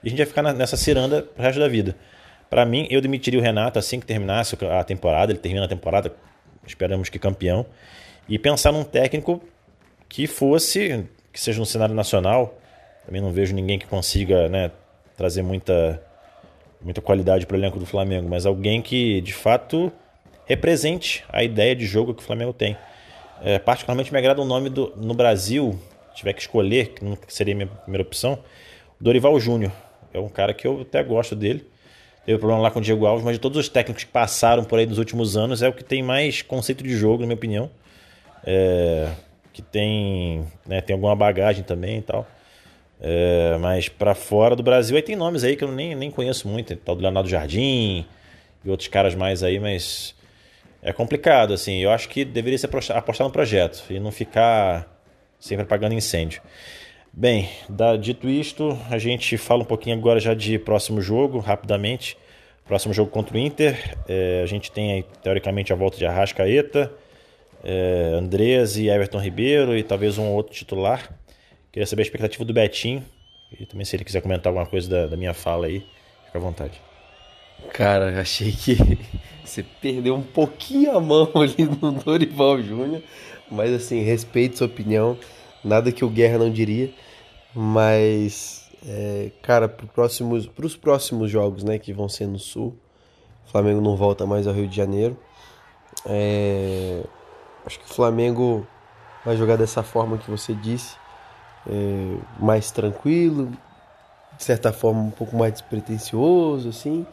e 0.04 0.08
a 0.08 0.10
gente 0.10 0.18
vai 0.18 0.26
ficar 0.26 0.44
nessa 0.54 0.78
ciranda 0.78 1.24
pro 1.24 1.44
resto 1.44 1.60
da 1.60 1.68
vida. 1.68 1.96
Para 2.50 2.66
mim, 2.66 2.88
eu 2.90 3.00
demitiria 3.00 3.40
o 3.40 3.44
Renato 3.44 3.78
assim 3.78 4.00
que 4.00 4.06
terminasse 4.06 4.58
a 4.70 4.84
temporada, 4.84 5.32
ele 5.32 5.40
termina 5.40 5.66
a 5.66 5.68
temporada, 5.68 6.12
esperamos 6.66 7.10
que 7.10 7.20
campeão, 7.20 7.66
e 8.28 8.40
pensar 8.40 8.72
num 8.72 8.84
técnico 8.84 9.42
que 10.08 10.26
fosse, 10.26 11.06
que 11.32 11.40
seja 11.40 11.60
no 11.60 11.66
cenário 11.66 11.94
nacional, 11.94 12.60
também 13.06 13.22
não 13.22 13.32
vejo 13.32 13.54
ninguém 13.54 13.78
que 13.78 13.86
consiga 13.86 14.50
né, 14.50 14.72
trazer 15.16 15.42
muita, 15.42 16.02
muita 16.82 17.02
qualidade 17.02 17.46
para 17.46 17.56
o 17.56 17.60
elenco 17.60 17.80
do 17.80 17.86
Flamengo, 17.86 18.28
mas 18.28 18.46
alguém 18.46 18.82
que 18.82 19.22
de 19.22 19.34
fato 19.34 19.92
represente 20.46 21.24
a 21.32 21.44
ideia 21.44 21.76
de 21.76 21.86
jogo 21.86 22.14
que 22.14 22.24
o 22.24 22.26
Flamengo 22.26 22.54
tem. 22.54 22.76
É, 23.42 23.60
particularmente 23.60 24.12
me 24.12 24.18
agrada 24.18 24.42
o 24.42 24.46
nome 24.46 24.70
do, 24.70 24.94
no 24.98 25.14
Brasil, 25.14 25.80
tiver 26.14 26.34
que 26.34 26.42
escolher, 26.42 26.90
que 26.90 27.34
seria 27.34 27.54
a 27.54 27.58
minha 27.58 27.68
primeira 27.68 28.02
opção, 28.02 28.40
Dorival 29.00 29.40
Júnior. 29.40 29.72
É 30.14 30.20
um 30.20 30.30
cara 30.30 30.54
que 30.54 30.66
eu 30.66 30.82
até 30.82 31.04
gosto 31.04 31.36
dele. 31.36 31.66
Teve 32.26 32.38
problema 32.38 32.62
lá 32.62 32.72
com 32.72 32.80
o 32.80 32.82
Diego 32.82 33.06
Alves, 33.06 33.24
mas 33.24 33.36
de 33.36 33.40
todos 33.40 33.58
os 33.58 33.70
técnicos 33.70 34.04
que 34.04 34.12
passaram 34.12 34.64
por 34.64 34.78
aí 34.78 34.86
nos 34.86 34.98
últimos 34.98 35.36
anos, 35.36 35.62
é 35.62 35.70
o 35.70 35.74
que 35.74 35.84
tem 35.84 36.04
mais 36.04 36.42
conceito 36.42 36.84
de 36.84 36.96
jogo, 36.96 37.22
na 37.22 37.28
minha 37.28 37.36
opinião. 37.36 37.72
É, 38.46 39.10
que 39.52 39.62
tem, 39.62 40.46
né, 40.66 40.80
tem 40.82 40.94
alguma 40.94 41.16
bagagem 41.16 41.64
também 41.64 41.98
e 41.98 42.02
tal. 42.02 42.28
É, 43.02 43.58
mas 43.60 43.88
para 43.88 44.14
fora 44.14 44.56
do 44.56 44.62
Brasil 44.62 44.96
aí 44.96 45.02
tem 45.02 45.16
nomes 45.16 45.44
aí 45.44 45.56
que 45.56 45.64
eu 45.64 45.72
nem, 45.72 45.96
nem 45.96 46.12
conheço 46.12 46.48
muito. 46.48 46.76
Tal 46.76 46.96
do 46.96 47.02
Leonardo 47.02 47.30
Jardim 47.30 48.06
e 48.64 48.70
outros 48.70 48.90
caras 48.90 49.16
mais 49.16 49.42
aí, 49.42 49.60
mas 49.60 50.14
é 50.82 50.94
complicado, 50.94 51.54
assim. 51.54 51.80
Eu 51.80 51.92
acho 51.92 52.10
que 52.10 52.24
deveria 52.26 52.58
ser 52.58 52.70
apostar 52.94 53.26
no 53.26 53.34
projeto 53.34 53.84
e 53.90 54.00
não 54.00 54.12
ficar 54.12 54.88
sempre 55.40 55.64
apagando 55.64 55.94
incêndio. 55.94 56.42
Bem, 57.20 57.50
dito 58.00 58.30
isto, 58.30 58.80
a 58.90 58.98
gente 58.98 59.38
fala 59.38 59.64
um 59.64 59.66
pouquinho 59.66 59.94
agora 59.94 60.22
já 60.22 60.34
de 60.34 60.58
próximo 60.58 61.02
jogo, 61.02 61.40
rapidamente. 61.40 62.18
Próximo 62.66 62.94
jogo 62.94 63.12
contra 63.12 63.36
o 63.36 63.38
Inter. 63.38 63.98
É, 64.08 64.40
a 64.42 64.46
gente 64.46 64.72
tem 64.72 64.94
aí, 64.94 65.06
teoricamente, 65.22 65.74
a 65.74 65.76
volta 65.76 65.98
de 65.98 66.06
Arrascaeta, 66.06 66.90
é, 67.62 68.14
Andrés 68.14 68.78
e 68.78 68.88
Everton 68.88 69.20
Ribeiro 69.20 69.78
e 69.78 69.84
talvez 69.84 70.18
um 70.18 70.30
outro 70.30 70.54
titular. 70.54 71.14
Queria 71.74 71.86
saber 71.86 72.04
a 72.04 72.06
expectativa 72.06 72.46
do 72.46 72.54
Betinho. 72.54 73.04
E 73.60 73.66
também 73.66 73.84
se 73.84 73.98
ele 73.98 74.06
quiser 74.06 74.22
comentar 74.22 74.50
alguma 74.50 74.66
coisa 74.66 74.90
da, 74.90 75.08
da 75.08 75.18
minha 75.18 75.34
fala 75.34 75.66
aí, 75.66 75.86
fica 76.26 76.38
à 76.38 76.42
vontade. 76.42 76.80
Cara, 77.74 78.18
achei 78.22 78.54
que 78.54 78.78
você 79.44 79.66
perdeu 79.82 80.16
um 80.16 80.24
pouquinho 80.24 80.96
a 80.96 81.02
mão 81.02 81.30
ali 81.36 81.66
no 81.66 81.92
Dorival 81.92 82.64
Júnior. 82.64 83.02
Mas 83.52 83.74
assim, 83.74 84.04
respeito 84.04 84.60
sua 84.60 84.68
opinião. 84.68 85.18
Nada 85.62 85.92
que 85.92 86.06
o 86.06 86.10
Guerra 86.10 86.38
não 86.38 86.50
diria. 86.50 86.90
Mas, 87.56 88.70
é, 88.86 89.32
cara, 89.42 89.68
para 89.68 89.88
próximos, 89.88 90.50
os 90.58 90.76
próximos 90.76 91.32
jogos 91.32 91.64
né, 91.64 91.80
que 91.80 91.92
vão 91.92 92.08
ser 92.08 92.28
no 92.28 92.40
Sul, 92.40 92.78
o 93.48 93.52
Flamengo 93.52 93.82
não 93.82 93.96
volta 93.96 94.26
mais 94.26 94.48
ao 94.48 94.54
Rio 94.54 94.68
de 94.68 94.76
Janeiro. 94.76 95.18
É, 96.06 97.04
acho 97.66 97.80
que 97.80 97.86
o 97.86 97.94
Flamengo 97.94 98.68
vai 99.26 99.36
jogar 99.36 99.58
dessa 99.58 99.84
forma 99.84 100.18
que 100.18 100.30
você 100.30 100.54
disse, 100.54 100.96
é, 101.68 102.18
mais 102.40 102.72
tranquilo, 102.72 103.52
de 104.38 104.44
certa 104.44 104.72
forma 104.72 105.02
um 105.02 105.12
pouco 105.12 105.36
mais 105.36 105.54
despretensioso, 105.54 106.70
assim, 106.70 107.06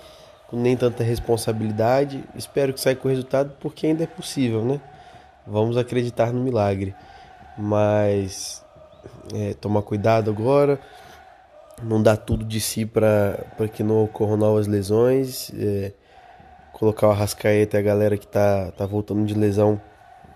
com 0.48 0.56
nem 0.56 0.76
tanta 0.76 1.02
responsabilidade. 1.02 2.22
Espero 2.34 2.72
que 2.72 2.80
saia 2.80 2.94
com 2.94 3.08
resultado 3.08 3.54
porque 3.58 3.86
ainda 3.86 4.04
é 4.04 4.06
possível, 4.06 4.64
né? 4.64 4.80
Vamos 5.46 5.76
acreditar 5.76 6.32
no 6.32 6.40
milagre. 6.40 6.94
Mas 7.58 8.64
é, 9.34 9.54
tomar 9.54 9.82
cuidado 9.82 10.30
agora, 10.30 10.78
não 11.82 12.02
dar 12.02 12.16
tudo 12.16 12.44
de 12.44 12.60
si 12.60 12.86
para 12.86 13.36
que 13.72 13.82
não 13.82 14.04
ocorram 14.04 14.36
novas 14.36 14.66
lesões. 14.66 15.50
É, 15.58 15.92
colocar 16.76 17.08
o 17.08 17.10
Arrascaeta 17.10 17.78
e 17.78 17.80
a 17.80 17.82
galera 17.82 18.18
que 18.18 18.26
tá, 18.26 18.70
tá 18.72 18.84
voltando 18.84 19.24
de 19.24 19.32
lesão 19.32 19.80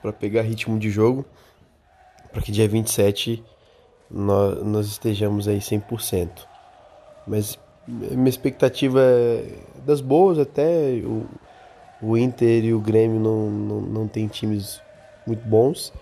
para 0.00 0.11
pegar 0.11 0.40
ritmo 0.40 0.78
de 0.78 0.88
jogo, 0.88 1.26
para 2.33 2.40
que 2.40 2.50
dia 2.50 2.66
27 2.66 3.44
nós, 4.11 4.64
nós 4.64 4.87
estejamos 4.87 5.46
aí 5.46 5.59
100%. 5.59 6.30
Mas 7.26 7.59
minha 7.87 8.30
expectativa 8.30 9.02
é 9.02 9.44
das 9.85 10.00
boas 10.00 10.38
até. 10.38 11.02
O, 11.04 11.26
o 12.00 12.16
Inter 12.16 12.64
e 12.64 12.72
o 12.72 12.80
Grêmio 12.80 13.20
não, 13.20 13.50
não, 13.50 13.80
não 13.83 14.09
tem 14.09 14.26
times 14.26 14.80
muito 15.26 15.46
bons. 15.46 15.92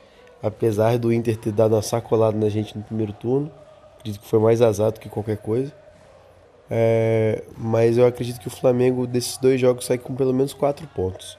Apesar 0.42 0.98
do 0.98 1.12
Inter 1.12 1.36
ter 1.36 1.52
dado 1.52 1.74
uma 1.74 1.82
sacolada 1.82 2.36
na 2.36 2.48
gente 2.48 2.76
no 2.76 2.84
primeiro 2.84 3.12
turno. 3.12 3.50
Acredito 3.98 4.20
que 4.22 4.28
foi 4.28 4.38
mais 4.38 4.62
azar 4.62 4.92
do 4.92 5.00
que 5.00 5.08
qualquer 5.08 5.38
coisa. 5.38 5.72
É, 6.70 7.42
mas 7.56 7.96
eu 7.96 8.06
acredito 8.06 8.38
que 8.40 8.46
o 8.46 8.50
Flamengo 8.50 9.06
desses 9.06 9.38
dois 9.38 9.60
jogos 9.60 9.86
sai 9.86 9.98
com 9.98 10.14
pelo 10.14 10.32
menos 10.32 10.52
quatro 10.52 10.86
pontos. 10.88 11.38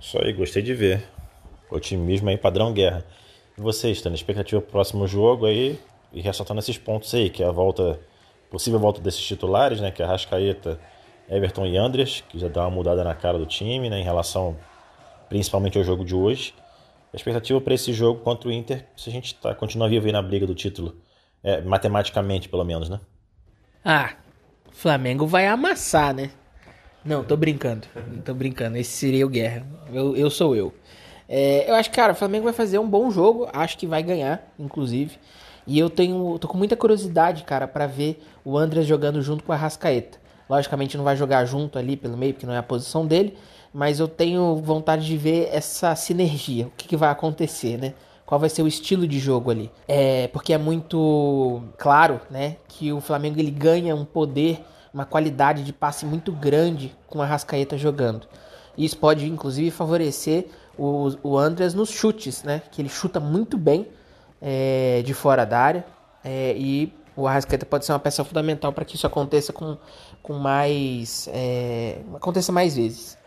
Isso 0.00 0.18
aí, 0.22 0.32
gostei 0.32 0.62
de 0.62 0.74
ver. 0.74 1.04
Otimismo 1.70 2.28
aí, 2.28 2.36
padrão 2.36 2.72
guerra. 2.72 3.04
E 3.56 3.60
vocês, 3.60 3.98
estão 3.98 4.10
na 4.10 4.16
expectativa 4.16 4.60
pro 4.60 4.70
próximo 4.70 5.06
jogo 5.06 5.46
aí 5.46 5.78
e 6.12 6.20
ressaltando 6.20 6.60
esses 6.60 6.78
pontos 6.78 7.12
aí, 7.14 7.30
que 7.30 7.42
é 7.42 7.46
a 7.46 7.50
volta, 7.50 8.00
possível 8.50 8.78
volta 8.78 9.00
desses 9.00 9.20
titulares, 9.20 9.80
né? 9.80 9.90
Que 9.90 10.02
é 10.02 10.06
Rascaeta, 10.06 10.78
Everton 11.28 11.66
e 11.66 11.76
Andreas, 11.76 12.22
que 12.28 12.38
já 12.38 12.48
dá 12.48 12.62
uma 12.62 12.70
mudada 12.70 13.04
na 13.04 13.14
cara 13.14 13.38
do 13.38 13.46
time, 13.46 13.88
né? 13.90 14.00
Em 14.00 14.04
relação 14.04 14.56
principalmente 15.28 15.78
ao 15.78 15.84
jogo 15.84 16.04
de 16.04 16.14
hoje. 16.14 16.54
A 17.12 17.16
expectativa 17.16 17.60
para 17.60 17.74
esse 17.74 17.92
jogo 17.92 18.20
contra 18.20 18.48
o 18.48 18.52
Inter, 18.52 18.86
se 18.96 19.10
a 19.10 19.12
gente 19.12 19.34
tá, 19.34 19.54
continua 19.54 19.88
vivo 19.88 20.06
aí 20.06 20.12
na 20.12 20.22
briga 20.22 20.46
do 20.46 20.54
título, 20.54 20.96
é, 21.42 21.60
matematicamente 21.60 22.48
pelo 22.48 22.64
menos, 22.64 22.88
né? 22.88 23.00
Ah, 23.84 24.14
Flamengo 24.70 25.26
vai 25.26 25.46
amassar, 25.46 26.14
né? 26.14 26.30
Não, 27.04 27.22
tô 27.22 27.36
brincando. 27.36 27.86
Tô 28.24 28.32
brincando. 28.32 28.76
Esse 28.76 28.92
seria 28.92 29.26
o 29.26 29.28
Guerra. 29.28 29.66
Eu, 29.92 30.16
eu 30.16 30.30
sou 30.30 30.54
eu. 30.56 30.72
É, 31.28 31.68
eu 31.68 31.74
acho 31.74 31.90
que, 31.90 31.96
cara, 31.96 32.12
o 32.12 32.16
Flamengo 32.16 32.44
vai 32.44 32.52
fazer 32.52 32.78
um 32.78 32.88
bom 32.88 33.10
jogo. 33.10 33.48
Acho 33.52 33.76
que 33.76 33.86
vai 33.86 34.02
ganhar, 34.02 34.52
inclusive. 34.58 35.18
E 35.66 35.78
eu 35.78 35.90
tenho. 35.90 36.38
tô 36.38 36.48
com 36.48 36.56
muita 36.56 36.76
curiosidade, 36.76 37.42
cara, 37.44 37.66
para 37.66 37.86
ver 37.86 38.22
o 38.44 38.56
Andrés 38.56 38.86
jogando 38.86 39.20
junto 39.20 39.44
com 39.44 39.52
a 39.52 39.56
Rascaeta. 39.56 40.18
Logicamente 40.48 40.96
não 40.96 41.04
vai 41.04 41.16
jogar 41.16 41.44
junto 41.44 41.78
ali 41.78 41.96
pelo 41.96 42.16
meio, 42.16 42.34
porque 42.34 42.46
não 42.46 42.54
é 42.54 42.58
a 42.58 42.62
posição 42.62 43.06
dele. 43.06 43.36
Mas 43.72 44.00
eu 44.00 44.08
tenho 44.08 44.56
vontade 44.56 45.06
de 45.06 45.16
ver 45.16 45.48
essa 45.52 45.94
sinergia, 45.94 46.66
o 46.66 46.72
que, 46.76 46.88
que 46.88 46.96
vai 46.96 47.10
acontecer, 47.10 47.78
né? 47.78 47.94
Qual 48.26 48.38
vai 48.38 48.48
ser 48.48 48.62
o 48.62 48.68
estilo 48.68 49.06
de 49.06 49.18
jogo 49.18 49.50
ali? 49.50 49.70
É 49.86 50.28
porque 50.28 50.52
é 50.52 50.58
muito 50.58 51.62
claro, 51.76 52.20
né, 52.30 52.56
que 52.68 52.92
o 52.92 53.00
Flamengo 53.00 53.38
ele 53.38 53.50
ganha 53.50 53.94
um 53.94 54.04
poder, 54.04 54.64
uma 54.92 55.04
qualidade 55.04 55.64
de 55.64 55.72
passe 55.72 56.06
muito 56.06 56.32
grande 56.32 56.94
com 57.06 57.20
a 57.20 57.26
Rascaeta 57.26 57.76
jogando. 57.76 58.26
Isso 58.76 58.96
pode 58.96 59.26
inclusive 59.26 59.70
favorecer 59.70 60.46
o, 60.78 61.10
o 61.22 61.38
Andreas 61.38 61.74
nos 61.74 61.90
chutes, 61.90 62.42
né? 62.42 62.62
Que 62.70 62.80
ele 62.80 62.88
chuta 62.88 63.20
muito 63.20 63.58
bem 63.58 63.86
é, 64.40 65.02
de 65.04 65.12
fora 65.12 65.44
da 65.44 65.58
área 65.58 65.84
é, 66.24 66.54
e 66.56 66.92
o 67.14 67.26
Arrascaeta 67.26 67.66
pode 67.66 67.84
ser 67.84 67.92
uma 67.92 67.98
peça 67.98 68.24
fundamental 68.24 68.72
para 68.72 68.84
que 68.84 68.96
isso 68.96 69.06
aconteça 69.06 69.52
com, 69.52 69.76
com 70.22 70.34
mais. 70.34 71.28
É, 71.32 71.98
aconteça 72.14 72.50
mais 72.50 72.76
vezes. 72.76 73.18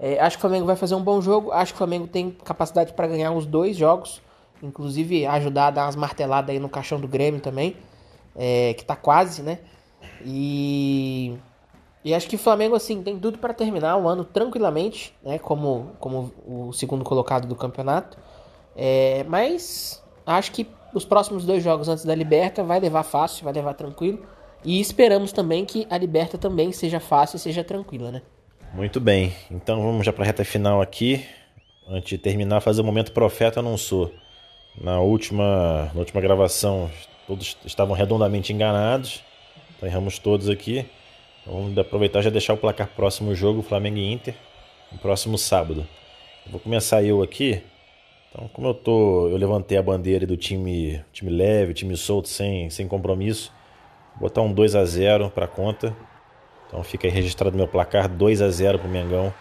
É, 0.00 0.18
acho 0.18 0.38
que 0.38 0.40
o 0.40 0.48
Flamengo 0.48 0.66
vai 0.66 0.76
fazer 0.76 0.94
um 0.94 1.02
bom 1.02 1.20
jogo. 1.20 1.52
Acho 1.52 1.72
que 1.72 1.76
o 1.76 1.78
Flamengo 1.78 2.06
tem 2.06 2.30
capacidade 2.30 2.94
para 2.94 3.06
ganhar 3.06 3.32
os 3.32 3.44
dois 3.44 3.76
jogos. 3.76 4.22
Inclusive 4.62 5.26
ajudar 5.26 5.66
a 5.66 5.70
dar 5.70 5.84
umas 5.84 5.96
marteladas 5.96 6.50
aí 6.50 6.58
no 6.58 6.70
caixão 6.70 6.98
do 6.98 7.06
Grêmio 7.06 7.40
também. 7.40 7.76
É, 8.34 8.72
que 8.74 8.84
tá 8.84 8.96
quase, 8.96 9.42
né? 9.42 9.58
E. 10.24 11.36
E 12.02 12.14
acho 12.14 12.26
que 12.28 12.36
o 12.36 12.38
Flamengo, 12.38 12.74
assim, 12.74 13.02
tem 13.02 13.18
tudo 13.18 13.36
para 13.36 13.52
terminar 13.52 13.98
o 13.98 14.08
ano 14.08 14.24
tranquilamente, 14.24 15.14
né? 15.22 15.38
Como, 15.38 15.90
como 16.00 16.32
o 16.46 16.72
segundo 16.72 17.04
colocado 17.04 17.46
do 17.46 17.54
campeonato. 17.54 18.16
É, 18.74 19.22
mas 19.28 20.02
acho 20.24 20.50
que 20.52 20.66
os 20.94 21.04
próximos 21.04 21.44
dois 21.44 21.62
jogos 21.62 21.90
antes 21.90 22.04
da 22.06 22.14
Liberta 22.14 22.64
vai 22.64 22.80
levar 22.80 23.02
fácil, 23.02 23.44
vai 23.44 23.52
levar 23.52 23.74
tranquilo. 23.74 24.24
E 24.64 24.80
esperamos 24.80 25.30
também 25.30 25.66
que 25.66 25.86
a 25.90 25.98
Liberta 25.98 26.38
também 26.38 26.72
seja 26.72 27.00
fácil 27.00 27.36
e 27.36 27.40
seja 27.40 27.62
tranquila, 27.62 28.10
né? 28.10 28.22
Muito 28.72 29.00
bem. 29.00 29.34
Então 29.50 29.82
vamos 29.82 30.06
já 30.06 30.12
para 30.12 30.22
a 30.22 30.26
reta 30.26 30.44
final 30.44 30.80
aqui. 30.80 31.24
Antes 31.88 32.10
de 32.10 32.18
terminar, 32.18 32.60
fazer 32.60 32.80
o 32.80 32.84
momento 32.84 33.10
profeta 33.10 33.60
não 33.60 33.76
sou. 33.76 34.14
Na 34.80 35.00
última, 35.00 35.90
na 35.92 35.98
última 35.98 36.20
gravação, 36.20 36.88
todos 37.26 37.56
estavam 37.64 37.96
redondamente 37.96 38.52
enganados. 38.52 39.24
Então 39.76 39.88
erramos 39.88 40.20
todos 40.20 40.48
aqui. 40.48 40.86
Então, 41.42 41.54
vamos 41.54 41.76
aproveitar 41.78 42.20
e 42.20 42.22
já 42.22 42.30
deixar 42.30 42.54
o 42.54 42.58
placar 42.58 42.88
próximo 42.94 43.34
jogo, 43.34 43.60
Flamengo 43.60 43.96
e 43.96 44.12
Inter, 44.12 44.34
no 44.92 44.98
próximo 44.98 45.36
sábado. 45.36 45.86
vou 46.46 46.60
começar 46.60 47.02
eu 47.02 47.22
aqui. 47.22 47.62
Então, 48.30 48.48
como 48.52 48.68
eu 48.68 48.74
tô, 48.74 49.28
eu 49.28 49.36
levantei 49.36 49.78
a 49.78 49.82
bandeira 49.82 50.24
do 50.24 50.36
time, 50.36 51.04
time 51.12 51.30
leve, 51.30 51.74
time 51.74 51.96
solto, 51.96 52.28
sem, 52.28 52.70
sem 52.70 52.86
compromisso. 52.86 53.52
Vou 54.12 54.28
botar 54.28 54.42
um 54.42 54.52
2 54.52 54.76
a 54.76 54.84
0 54.84 55.30
para 55.30 55.48
conta. 55.48 55.96
Então 56.70 56.84
fica 56.84 57.08
aí 57.08 57.12
registrado 57.12 57.56
meu 57.56 57.66
placar 57.66 58.08
2 58.08 58.40
a 58.40 58.48
0 58.48 58.78
pro 58.78 58.88
Mengão 58.88 59.34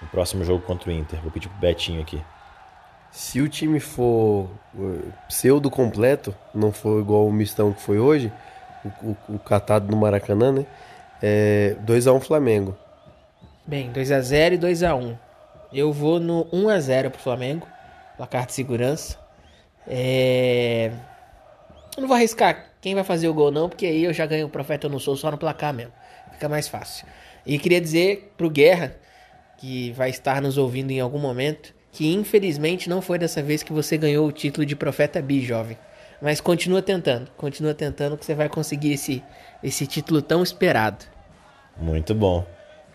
no 0.00 0.06
próximo 0.06 0.44
jogo 0.44 0.64
contra 0.64 0.88
o 0.88 0.92
Inter. 0.92 1.20
Vou 1.20 1.32
pedir 1.32 1.48
pro 1.48 1.58
Betinho 1.58 2.00
aqui. 2.00 2.22
Se 3.10 3.40
o 3.40 3.48
time 3.48 3.80
for 3.80 4.48
uh, 4.74 5.12
pseudo 5.26 5.68
completo, 5.68 6.32
não 6.54 6.70
for 6.70 7.00
igual 7.00 7.26
o 7.26 7.32
mistão 7.32 7.72
que 7.72 7.82
foi 7.82 7.98
hoje, 7.98 8.32
o, 8.84 9.08
o, 9.08 9.16
o 9.34 9.38
catado 9.40 9.90
no 9.90 9.96
Maracanã, 9.96 10.52
né? 10.52 10.66
É 11.20 11.76
2x1 11.84 12.20
Flamengo. 12.20 12.76
Bem, 13.66 13.92
2x0 13.92 14.52
e 14.52 14.58
2x1. 14.58 15.18
Eu 15.72 15.92
vou 15.92 16.20
no 16.20 16.44
1x0 16.52 17.10
pro 17.10 17.20
Flamengo 17.20 17.66
placar 18.16 18.46
de 18.46 18.52
segurança. 18.52 19.18
É... 19.88 20.92
Eu 21.96 22.02
não 22.02 22.08
vou 22.08 22.16
arriscar 22.16 22.66
quem 22.80 22.94
vai 22.94 23.02
fazer 23.02 23.28
o 23.28 23.34
gol 23.34 23.50
não, 23.50 23.68
porque 23.68 23.86
aí 23.86 24.04
eu 24.04 24.12
já 24.12 24.26
ganho 24.26 24.46
o 24.46 24.50
Profeta 24.50 24.86
Eu 24.86 24.90
Não 24.90 25.00
Sou 25.00 25.16
só 25.16 25.30
no 25.30 25.38
placar 25.38 25.74
mesmo. 25.74 25.92
Fica 26.36 26.50
mais 26.50 26.68
fácil. 26.68 27.06
E 27.46 27.58
queria 27.58 27.80
dizer 27.80 28.34
pro 28.36 28.50
Guerra, 28.50 28.94
que 29.56 29.90
vai 29.92 30.10
estar 30.10 30.42
nos 30.42 30.58
ouvindo 30.58 30.90
em 30.90 31.00
algum 31.00 31.18
momento, 31.18 31.74
que 31.90 32.12
infelizmente 32.12 32.90
não 32.90 33.00
foi 33.00 33.18
dessa 33.18 33.42
vez 33.42 33.62
que 33.62 33.72
você 33.72 33.96
ganhou 33.96 34.28
o 34.28 34.32
título 34.32 34.66
de 34.66 34.76
Profeta 34.76 35.22
Bi, 35.22 35.40
jovem. 35.40 35.78
Mas 36.20 36.38
continua 36.38 36.82
tentando, 36.82 37.30
continua 37.38 37.72
tentando 37.72 38.18
que 38.18 38.24
você 38.26 38.34
vai 38.34 38.50
conseguir 38.50 38.92
esse, 38.92 39.24
esse 39.62 39.86
título 39.86 40.20
tão 40.20 40.42
esperado. 40.42 41.06
Muito 41.74 42.14
bom. 42.14 42.44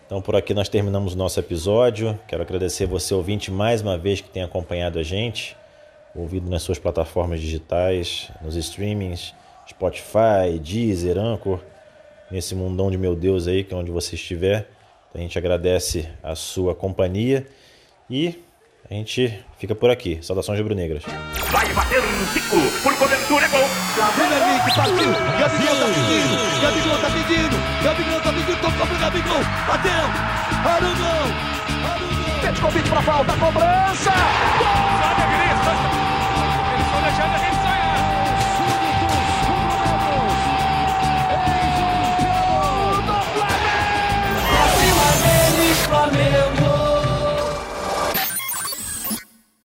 Então 0.06 0.22
por 0.22 0.36
aqui 0.36 0.54
nós 0.54 0.68
terminamos 0.68 1.14
o 1.14 1.18
nosso 1.18 1.40
episódio. 1.40 2.16
Quero 2.28 2.42
agradecer 2.42 2.86
você 2.86 3.12
ouvinte 3.12 3.50
mais 3.50 3.82
uma 3.82 3.98
vez 3.98 4.20
que 4.20 4.30
tem 4.30 4.44
acompanhado 4.44 5.00
a 5.00 5.02
gente, 5.02 5.56
ouvido 6.14 6.48
nas 6.48 6.62
suas 6.62 6.78
plataformas 6.78 7.40
digitais, 7.40 8.30
nos 8.40 8.54
streamings, 8.54 9.34
Spotify, 9.68 10.60
Deezer, 10.62 11.18
Anchor, 11.18 11.60
nesse 12.32 12.54
mundão 12.54 12.90
de 12.90 12.96
meu 12.96 13.14
Deus 13.14 13.46
aí, 13.46 13.62
que 13.62 13.74
é 13.74 13.76
onde 13.76 13.90
você 13.90 14.16
estiver. 14.16 14.68
A 15.14 15.18
gente 15.18 15.36
agradece 15.38 16.08
a 16.22 16.34
sua 16.34 16.74
companhia 16.74 17.46
e 18.08 18.34
a 18.90 18.94
gente 18.94 19.38
fica 19.58 19.74
por 19.74 19.90
aqui. 19.90 20.18
Saudações 20.22 20.58
rubro-negras. 20.58 21.02
Vai 21.50 21.72
bater 21.74 22.00
um 22.00 22.24
Zico, 22.32 22.56
por 22.82 22.96
cobertura 22.96 23.44
é 23.44 23.48
gol. 23.48 23.68
Vem 24.16 24.26
Henrique, 24.26 24.74
partiu. 24.74 25.12
Gabigol 25.38 25.76
tá 25.76 25.86
pedindo. 25.92 26.62
Gabigol 26.62 26.98
tá 26.98 27.10
pedindo. 27.10 27.56
Gabigol 27.84 28.20
tá 28.20 28.32
pedindo. 28.32 28.60
Tocou 28.62 28.86
pro 28.86 28.98
Gabigol. 28.98 29.40
Bateu. 29.68 29.92
Arugão. 30.64 31.52
Arugão. 31.84 32.22
Pra 32.88 33.02
falta, 33.02 33.32
cobrança. 33.34 34.10
Gol! 34.58 35.31